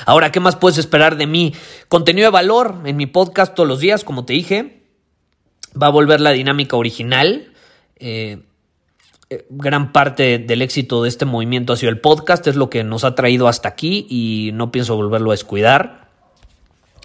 Ahora, 0.07 0.33
¿qué 0.33 0.40
más 0.40 0.57
puedes 0.57 0.79
esperar 0.79 1.16
de 1.16 1.27
mí? 1.27 1.55
Contenido 1.88 2.27
de 2.27 2.33
valor 2.33 2.83
en 2.85 2.96
mi 2.96 3.07
podcast 3.07 3.55
todos 3.55 3.68
los 3.68 3.81
días, 3.81 4.05
como 4.05 4.24
te 4.24 4.33
dije. 4.33 4.83
Va 5.81 5.88
a 5.88 5.90
volver 5.90 6.20
la 6.20 6.31
dinámica 6.31 6.77
original. 6.77 7.53
Eh, 7.96 8.38
eh, 9.31 9.46
gran 9.50 9.92
parte 9.92 10.38
del 10.38 10.62
éxito 10.62 11.03
de 11.03 11.09
este 11.09 11.24
movimiento 11.24 11.72
ha 11.72 11.77
sido 11.77 11.90
el 11.90 12.00
podcast, 12.00 12.46
es 12.46 12.57
lo 12.57 12.70
que 12.70 12.85
nos 12.85 13.05
ha 13.05 13.14
traído 13.14 13.48
hasta 13.48 13.68
aquí 13.68 14.07
y 14.09 14.50
no 14.55 14.70
pienso 14.70 14.96
volverlo 14.96 15.31
a 15.31 15.35
descuidar. 15.35 16.11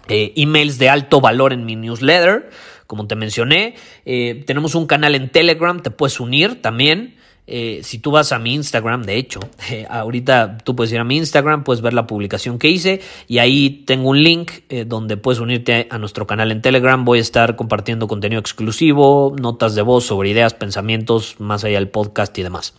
Eh, 0.08 0.32
emails 0.36 0.78
de 0.78 0.88
alto 0.88 1.20
valor 1.20 1.52
en 1.52 1.64
mi 1.64 1.76
newsletter, 1.76 2.50
como 2.86 3.06
te 3.06 3.14
mencioné. 3.14 3.76
tenemos 4.04 4.74
un 4.74 4.86
canal 4.86 5.14
en 5.14 5.30
Telegram, 5.30 5.80
te 5.80 5.90
puedes 5.90 6.18
unir 6.18 6.60
también. 6.60 7.19
Eh, 7.46 7.80
si 7.82 7.98
tú 7.98 8.12
vas 8.12 8.30
a 8.32 8.38
mi 8.38 8.54
Instagram, 8.54 9.02
de 9.02 9.16
hecho, 9.16 9.40
eh, 9.70 9.86
ahorita 9.88 10.58
tú 10.58 10.76
puedes 10.76 10.92
ir 10.92 11.00
a 11.00 11.04
mi 11.04 11.16
Instagram, 11.16 11.64
puedes 11.64 11.82
ver 11.82 11.94
la 11.94 12.06
publicación 12.06 12.58
que 12.58 12.68
hice 12.68 13.00
y 13.26 13.38
ahí 13.38 13.82
tengo 13.86 14.10
un 14.10 14.22
link 14.22 14.52
eh, 14.68 14.84
donde 14.84 15.16
puedes 15.16 15.40
unirte 15.40 15.88
a 15.90 15.98
nuestro 15.98 16.26
canal 16.26 16.52
en 16.52 16.62
Telegram. 16.62 17.04
Voy 17.04 17.18
a 17.18 17.22
estar 17.22 17.56
compartiendo 17.56 18.06
contenido 18.06 18.40
exclusivo, 18.40 19.34
notas 19.40 19.74
de 19.74 19.82
voz 19.82 20.04
sobre 20.04 20.30
ideas, 20.30 20.54
pensamientos, 20.54 21.36
más 21.38 21.64
allá 21.64 21.78
del 21.78 21.88
podcast 21.88 22.36
y 22.38 22.42
demás. 22.42 22.74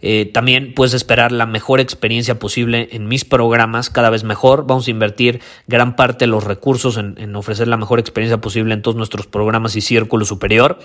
Eh, 0.00 0.30
también 0.32 0.74
puedes 0.74 0.94
esperar 0.94 1.32
la 1.32 1.46
mejor 1.46 1.80
experiencia 1.80 2.38
posible 2.38 2.88
en 2.92 3.08
mis 3.08 3.24
programas, 3.24 3.90
cada 3.90 4.10
vez 4.10 4.24
mejor. 4.24 4.66
Vamos 4.66 4.86
a 4.86 4.90
invertir 4.90 5.40
gran 5.66 5.96
parte 5.96 6.24
de 6.24 6.30
los 6.30 6.44
recursos 6.44 6.96
en, 6.96 7.36
ofrecer 7.36 7.68
la 7.68 7.76
mejor 7.76 7.98
experiencia 7.98 8.40
posible 8.40 8.74
en 8.74 8.82
todos 8.82 8.96
nuestros 8.96 9.26
programas 9.26 9.76
y 9.76 9.80
círculo 9.80 10.24
superior. 10.24 10.78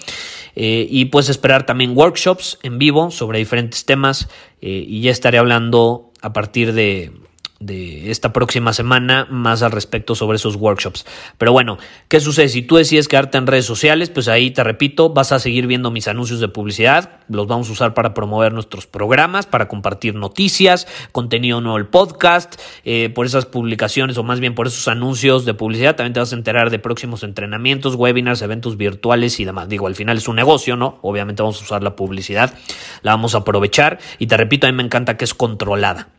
Eh, 0.56 0.88
y 0.90 1.06
puedes 1.06 1.30
esperar 1.30 1.66
también 1.66 1.96
workshops 1.96 2.60
en 2.64 2.80
vivo 2.80 3.12
sobre 3.12 3.40
diferentes 3.40 3.86
temas 3.86 4.30
eh, 4.62 4.86
y 4.88 5.02
ya 5.02 5.12
estaré 5.12 5.38
hablando 5.38 6.12
a 6.22 6.34
partir 6.34 6.74
de 6.74 7.12
de 7.66 8.12
esta 8.12 8.34
próxima 8.34 8.74
semana 8.74 9.28
más 9.30 9.64
al 9.64 9.72
respecto 9.72 10.16
sobre 10.16 10.36
esos 10.36 10.56
workshops. 10.56 11.06
Pero 11.38 11.52
bueno, 11.52 11.78
¿qué 12.08 12.20
sucede? 12.20 12.50
Si 12.50 12.62
tú 12.62 12.76
decides 12.76 13.08
quedarte 13.08 13.38
en 13.38 13.48
redes 13.48 13.66
sociales, 13.66 14.10
pues 14.10 14.28
ahí 14.28 14.52
te 14.52 14.64
repito, 14.64 15.10
vas 15.10 15.32
a 15.32 15.40
seguir 15.40 15.68
viendo 15.68 15.92
mis 15.92 16.08
anuncios 16.08 16.40
de 16.40 16.48
publicidad, 16.48 17.20
los 17.30 17.48
vamos 17.48 17.70
a 17.70 17.74
usar 17.74 17.94
para 17.94 18.14
promover 18.14 18.54
nuestros 18.54 18.88
programas, 18.88 19.46
para 19.46 19.68
compartir 19.68 20.16
noticias, 20.16 20.88
contenido 21.12 21.62
nuevo 21.62 21.78
el 21.78 21.88
podcast, 21.88 22.60
eh, 22.84 23.10
por 23.14 23.26
esas 23.26 23.46
publicaciones 23.46 24.18
o 24.18 24.24
más 24.24 24.40
bien 24.40 24.56
por 24.56 24.68
esos 24.68 24.88
anuncios 24.88 25.46
de 25.46 25.54
publicidad, 25.54 25.96
también 25.96 26.14
te 26.14 26.20
vas 26.20 26.34
a 26.34 26.36
enterar 26.36 26.70
de 26.70 26.80
próximos 26.80 27.24
entrenamientos, 27.24 27.96
webinars, 27.96 28.42
eventos 28.42 28.78
virtuales 28.78 29.40
y 29.40 29.46
demás. 29.46 29.70
Digo, 29.70 29.88
al 29.88 29.96
final 29.96 30.18
es 30.18 30.28
un 30.28 30.36
negocio, 30.36 30.76
¿no? 30.76 31.00
Obviamente 31.02 31.42
vamos 31.42 31.62
a 31.62 31.64
usar 31.64 31.84
la 31.84 31.96
publicidad, 31.96 32.54
la 33.02 33.12
vamos 33.12 33.36
a 33.36 33.40
aprovechar 33.40 34.00
y 34.20 34.28
te 34.28 34.38
repito, 34.38 34.68
a 34.68 34.72
mí 34.72 34.76
me 34.76 34.84
encanta 34.84 35.18
que 35.18 35.26
es 35.26 35.34
controlada. 35.34 36.10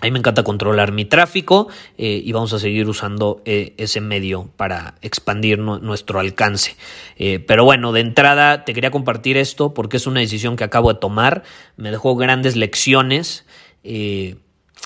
A 0.00 0.06
mí 0.06 0.12
me 0.12 0.18
encanta 0.18 0.42
controlar 0.42 0.92
mi 0.92 1.04
tráfico 1.04 1.68
eh, 1.98 2.22
y 2.24 2.32
vamos 2.32 2.54
a 2.54 2.58
seguir 2.58 2.88
usando 2.88 3.42
eh, 3.44 3.74
ese 3.76 4.00
medio 4.00 4.48
para 4.56 4.94
expandir 5.02 5.58
nuestro 5.58 6.20
alcance. 6.20 6.76
Eh, 7.16 7.38
pero 7.38 7.64
bueno, 7.64 7.92
de 7.92 8.00
entrada 8.00 8.64
te 8.64 8.72
quería 8.72 8.90
compartir 8.90 9.36
esto 9.36 9.74
porque 9.74 9.98
es 9.98 10.06
una 10.06 10.20
decisión 10.20 10.56
que 10.56 10.64
acabo 10.64 10.92
de 10.92 10.98
tomar. 10.98 11.42
Me 11.76 11.90
dejó 11.90 12.16
grandes 12.16 12.56
lecciones 12.56 13.44
y 13.82 14.36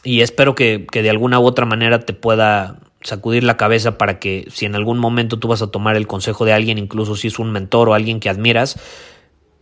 espero 0.04 0.56
que, 0.56 0.86
que 0.90 1.02
de 1.02 1.10
alguna 1.10 1.38
u 1.38 1.44
otra 1.44 1.64
manera 1.64 2.00
te 2.00 2.12
pueda 2.12 2.80
sacudir 3.00 3.44
la 3.44 3.56
cabeza 3.56 3.98
para 3.98 4.18
que 4.18 4.48
si 4.50 4.66
en 4.66 4.74
algún 4.74 4.98
momento 4.98 5.38
tú 5.38 5.46
vas 5.46 5.62
a 5.62 5.68
tomar 5.68 5.94
el 5.94 6.08
consejo 6.08 6.44
de 6.44 6.52
alguien, 6.54 6.78
incluso 6.78 7.14
si 7.14 7.28
es 7.28 7.38
un 7.38 7.52
mentor 7.52 7.88
o 7.88 7.94
alguien 7.94 8.18
que 8.18 8.30
admiras, 8.30 8.80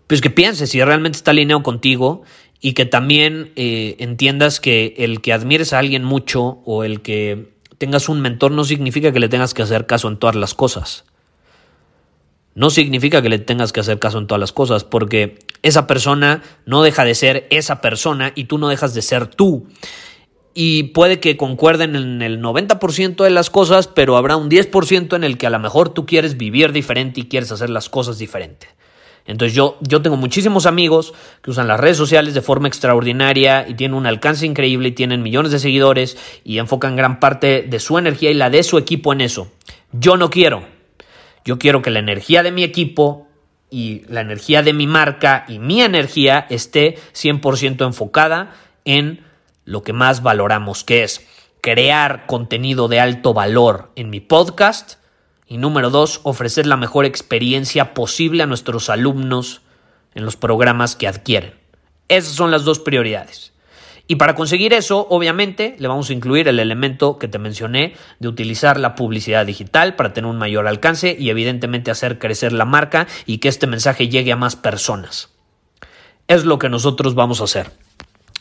pues 0.07 0.21
que 0.21 0.31
pienses 0.31 0.71
si 0.71 0.83
realmente 0.83 1.17
está 1.17 1.33
alineado 1.33 1.63
contigo 1.63 2.23
y 2.65 2.75
que 2.75 2.87
también 2.87 3.51
eh, 3.57 3.97
entiendas 3.99 4.61
que 4.61 4.95
el 4.97 5.21
que 5.21 5.33
admires 5.33 5.73
a 5.73 5.81
alguien 5.81 6.05
mucho 6.05 6.63
o 6.65 6.85
el 6.85 7.03
que 7.03 7.51
tengas 7.77 8.09
un 8.09 8.21
mentor 8.21 8.53
no 8.53 8.63
significa 8.63 9.13
que 9.13 9.19
le 9.19 9.29
tengas 9.29 9.53
que 9.53 9.63
hacer 9.63 9.85
caso 9.87 10.07
en 10.07 10.17
todas 10.17 10.37
las 10.37 10.55
cosas. 10.55 11.05
No 12.55 12.71
significa 12.71 13.21
que 13.21 13.29
le 13.29 13.41
tengas 13.41 13.73
que 13.73 13.81
hacer 13.81 13.99
caso 13.99 14.19
en 14.19 14.29
todas 14.29 14.39
las 14.39 14.53
cosas, 14.53 14.85
porque 14.85 15.41
esa 15.63 15.89
persona 15.89 16.45
no 16.65 16.85
deja 16.85 17.05
de 17.05 17.17
ser 17.17 17.49
esa 17.51 17.81
persona 17.81 18.31
y 18.37 18.45
tú 18.45 18.59
no 18.59 18.69
dejas 18.69 18.95
de 18.95 19.03
ser 19.03 19.27
tú. 19.27 19.67
Y 20.55 20.85
puede 20.85 21.19
que 21.19 21.37
concuerden 21.37 21.97
en 21.97 22.23
el 22.23 22.41
90% 22.41 23.25
de 23.25 23.31
las 23.31 23.51
cosas, 23.51 23.89
pero 23.89 24.17
habrá 24.17 24.37
un 24.37 24.49
10% 24.49 25.17
en 25.17 25.25
el 25.25 25.37
que 25.37 25.49
a 25.49 25.51
lo 25.51 25.59
mejor 25.59 25.89
tú 25.89 26.07
quieres 26.07 26.37
vivir 26.37 26.71
diferente 26.71 27.23
y 27.23 27.25
quieres 27.25 27.51
hacer 27.51 27.71
las 27.71 27.89
cosas 27.89 28.19
diferente. 28.19 28.69
Entonces 29.27 29.55
yo, 29.55 29.79
yo 29.81 30.03
tengo 30.03 30.17
muchísimos 30.17 30.67
amigos 30.67 31.15
que 31.43 31.51
usan 31.51 31.69
las 31.69 31.79
redes 31.79 31.97
sociales 31.97 32.35
de 32.35 32.43
forma 32.43 32.69
extraordinaria 32.69 33.67
y 33.69 33.75
tienen 33.75 33.97
un 33.97 34.07
alcance 34.07 34.47
increíble 34.47 34.89
y 34.89 34.93
tienen 34.93 35.23
millones 35.23 35.53
de 35.53 35.59
seguidores 35.59 36.17
y 36.45 36.59
enfocan 36.59 36.97
gran 36.97 37.21
parte 37.21 37.63
de 37.63 37.81
su 37.81 37.99
energía 37.99 38.31
y 38.31 38.35
la 38.35 38.51
de 38.51 38.63
su 38.63 38.79
equipo 38.79 39.13
en 39.13 39.21
eso. 39.21 39.51
Yo 39.93 40.17
no 40.17 40.31
quiero. 40.31 40.65
Yo 41.45 41.59
quiero 41.59 41.83
que 41.83 41.91
la 41.91 41.99
energía 41.99 42.43
de 42.43 42.53
mi 42.53 42.63
equipo 42.63 43.29
y 43.71 44.03
la 44.09 44.21
energía 44.21 44.63
de 44.63 44.73
mi 44.73 44.87
marca 44.87 45.45
y 45.49 45.59
mi 45.59 45.83
energía 45.83 46.47
esté 46.51 46.97
100% 47.15 47.87
enfocada 47.87 48.55
en 48.85 49.25
lo 49.65 49.83
que 49.83 49.93
más 49.93 50.23
valoramos, 50.23 50.85
que 50.85 51.05
es 51.05 51.27
crear 51.61 52.27
contenido 52.27 52.89
de 52.89 53.01
alto 53.01 53.35
valor 53.35 53.93
en 53.95 54.11
mi 54.11 54.21
podcast 54.21 55.02
y 55.53 55.59
número 55.59 55.91
dos, 55.91 56.21
ofrecer 56.23 56.67
la 56.67 56.79
mejor 56.79 57.05
experiencia 57.05 57.93
posible 57.93 58.43
a 58.43 58.47
nuestros 58.47 58.89
alumnos 58.89 59.61
en 60.15 60.25
los 60.25 60.35
programas 60.35 60.97
que 60.97 61.07
adquieren. 61.07 61.53
Esas 62.09 62.33
son 62.33 62.51
las 62.51 62.65
dos 62.65 62.79
prioridades. 62.79 63.53
Y 64.07 64.17
para 64.17 64.35
conseguir 64.35 64.73
eso, 64.73 65.07
obviamente, 65.11 65.77
le 65.79 65.89
vamos 65.89 66.09
a 66.09 66.15
incluir 66.15 66.49
el 66.49 66.59
elemento 66.59 67.19
que 67.19 67.29
te 67.29 67.39
mencioné 67.39 67.93
de 68.19 68.29
utilizar 68.29 68.81
la 68.81 68.95
publicidad 68.95 69.45
digital 69.45 69.95
para 69.95 70.15
tener 70.15 70.31
un 70.31 70.39
mayor 70.39 70.67
alcance 70.67 71.15
y 71.21 71.29
evidentemente 71.29 71.91
hacer 71.91 72.19
crecer 72.19 72.55
la 72.55 72.65
marca 72.65 73.07
y 73.27 73.37
que 73.37 73.49
este 73.49 73.67
mensaje 73.67 74.09
llegue 74.09 74.33
a 74.33 74.37
más 74.37 74.57
personas. 74.57 75.29
Es 76.29 76.47
lo 76.47 76.59
que 76.59 76.71
nosotros 76.71 77.15
vamos 77.15 77.43
a 77.43 77.45
hacer. 77.45 77.73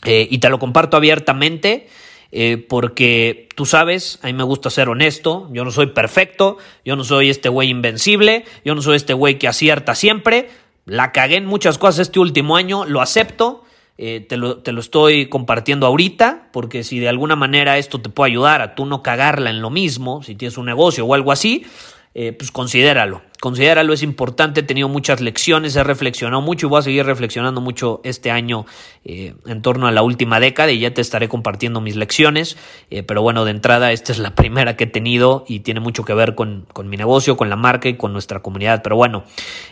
Eh, 0.06 0.28
y 0.30 0.38
te 0.38 0.48
lo 0.48 0.58
comparto 0.58 0.96
abiertamente. 0.96 1.90
Eh, 2.34 2.64
porque 2.66 3.50
tú 3.54 3.66
sabes, 3.66 4.18
a 4.22 4.26
mí 4.26 4.32
me 4.32 4.42
gusta 4.42 4.70
ser 4.70 4.88
honesto, 4.88 5.50
yo 5.52 5.64
no 5.64 5.70
soy 5.70 5.88
perfecto, 5.88 6.56
yo 6.82 6.96
no 6.96 7.04
soy 7.04 7.28
este 7.28 7.50
güey 7.50 7.68
invencible, 7.68 8.46
yo 8.64 8.74
no 8.74 8.80
soy 8.80 8.96
este 8.96 9.12
güey 9.12 9.38
que 9.38 9.48
acierta 9.48 9.94
siempre, 9.94 10.48
la 10.86 11.12
cagué 11.12 11.36
en 11.36 11.44
muchas 11.44 11.76
cosas 11.76 12.00
este 12.00 12.20
último 12.20 12.56
año, 12.56 12.86
lo 12.86 13.02
acepto, 13.02 13.64
eh, 13.98 14.24
te, 14.26 14.38
lo, 14.38 14.58
te, 14.58 14.72
lo, 14.72 14.80
estoy 14.80 15.26
compartiendo 15.28 15.86
ahorita, 15.86 16.48
porque 16.52 16.84
si 16.84 16.98
de 16.98 17.10
alguna 17.10 17.36
manera 17.36 17.76
esto 17.76 18.00
te 18.00 18.08
puede 18.08 18.30
ayudar 18.30 18.62
a 18.62 18.74
tú 18.74 18.86
no 18.86 19.02
cagarla 19.02 19.50
en 19.50 19.60
lo 19.60 19.68
mismo, 19.68 20.22
si 20.22 20.34
tienes 20.34 20.56
un 20.56 20.64
negocio 20.64 21.04
o 21.04 21.12
algo 21.12 21.32
así, 21.32 21.66
eh, 22.14 22.32
pues 22.32 22.50
considéralo. 22.50 23.20
Considéralo, 23.42 23.92
es 23.92 24.04
importante, 24.04 24.60
he 24.60 24.62
tenido 24.62 24.88
muchas 24.88 25.20
lecciones, 25.20 25.74
he 25.74 25.82
reflexionado 25.82 26.40
mucho 26.40 26.66
y 26.66 26.70
voy 26.70 26.78
a 26.78 26.82
seguir 26.82 27.04
reflexionando 27.04 27.60
mucho 27.60 28.00
este 28.04 28.30
año 28.30 28.66
eh, 29.04 29.34
en 29.46 29.62
torno 29.62 29.88
a 29.88 29.90
la 29.90 30.02
última 30.02 30.38
década 30.38 30.70
y 30.70 30.78
ya 30.78 30.94
te 30.94 31.00
estaré 31.00 31.28
compartiendo 31.28 31.80
mis 31.80 31.96
lecciones, 31.96 32.56
eh, 32.92 33.02
pero 33.02 33.20
bueno, 33.20 33.44
de 33.44 33.50
entrada 33.50 33.90
esta 33.90 34.12
es 34.12 34.20
la 34.20 34.36
primera 34.36 34.76
que 34.76 34.84
he 34.84 34.86
tenido 34.86 35.44
y 35.48 35.58
tiene 35.58 35.80
mucho 35.80 36.04
que 36.04 36.14
ver 36.14 36.36
con, 36.36 36.68
con, 36.72 36.88
mi 36.88 36.96
negocio, 36.96 37.36
con 37.36 37.50
la 37.50 37.56
marca 37.56 37.88
y 37.88 37.96
con 37.96 38.12
nuestra 38.12 38.42
comunidad, 38.42 38.80
pero 38.84 38.94
bueno, 38.94 39.24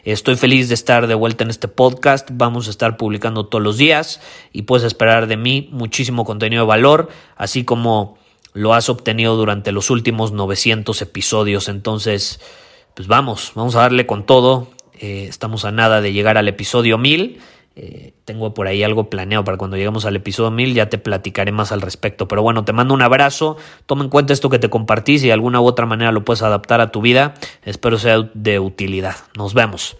estoy 0.05 0.35
feliz 0.35 0.67
de 0.67 0.75
estar 0.75 1.07
de 1.07 1.15
vuelta 1.15 1.45
en 1.45 1.51
este 1.51 1.69
podcast, 1.69 2.29
vamos 2.33 2.67
a 2.67 2.71
estar 2.71 2.97
publicando 2.97 3.47
todos 3.47 3.63
los 3.63 3.79
días 3.79 4.21
y 4.53 4.63
puedes 4.63 4.85
esperar 4.85 5.29
de 5.29 5.37
mí 5.37 5.69
muchísimo 5.71 6.25
contenido 6.25 6.65
de 6.65 6.69
valor, 6.69 7.09
así 7.37 7.63
como 7.63 8.19
lo 8.53 8.75
has 8.75 8.89
obtenido 8.89 9.37
durante 9.37 9.71
los 9.71 9.91
últimos 9.91 10.33
900 10.33 11.03
episodios, 11.03 11.69
entonces 11.69 12.41
pues 12.95 13.09
vamos, 13.09 13.53
vamos 13.55 13.77
a 13.77 13.81
darle 13.81 14.07
con 14.07 14.25
todo. 14.25 14.69
Eh, 14.99 15.27
estamos 15.29 15.65
a 15.65 15.73
nada 15.73 16.01
de 16.01 16.13
llegar 16.13 16.37
al 16.37 16.49
episodio 16.49 16.99
1000. 16.99 17.41
Eh, 17.77 18.15
tengo 18.25 18.53
por 18.53 18.67
ahí 18.67 18.83
algo 18.83 19.09
planeado 19.09 19.45
para 19.45 19.57
cuando 19.57 19.77
lleguemos 19.77 20.05
al 20.05 20.17
episodio 20.17 20.51
1000, 20.51 20.75
ya 20.75 20.91
te 20.91 20.99
platicaré 20.99 21.53
más 21.53 21.73
al 21.73 21.81
respecto. 21.81 22.29
Pero 22.29 22.43
bueno, 22.43 22.65
te 22.65 22.73
mando 22.73 22.93
un 22.93 23.03
abrazo, 23.03 23.57
toma 23.87 24.05
en 24.05 24.11
cuenta 24.11 24.33
esto 24.33 24.51
que 24.51 24.59
te 24.59 24.69
compartí, 24.69 25.19
si 25.19 25.29
de 25.29 25.33
alguna 25.33 25.61
u 25.61 25.67
otra 25.67 25.87
manera 25.87 26.13
lo 26.13 26.25
puedes 26.25 26.43
adaptar 26.43 26.81
a 26.81 26.91
tu 26.91 27.01
vida, 27.01 27.35
espero 27.65 27.99
sea 27.99 28.29
de 28.35 28.59
utilidad. 28.59 29.17
Nos 29.37 29.55
vemos. 29.55 29.97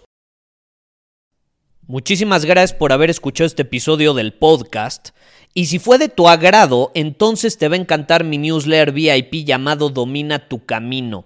Muchísimas 1.87 2.45
gracias 2.45 2.77
por 2.77 2.93
haber 2.93 3.09
escuchado 3.09 3.47
este 3.47 3.63
episodio 3.63 4.13
del 4.13 4.33
podcast. 4.33 5.09
Y 5.53 5.65
si 5.65 5.79
fue 5.79 5.97
de 5.97 6.07
tu 6.07 6.29
agrado, 6.29 6.91
entonces 6.93 7.57
te 7.57 7.67
va 7.67 7.75
a 7.75 7.79
encantar 7.79 8.23
mi 8.23 8.37
newsletter 8.37 8.91
VIP 8.91 9.45
llamado 9.45 9.89
Domina 9.89 10.47
tu 10.47 10.65
Camino. 10.65 11.25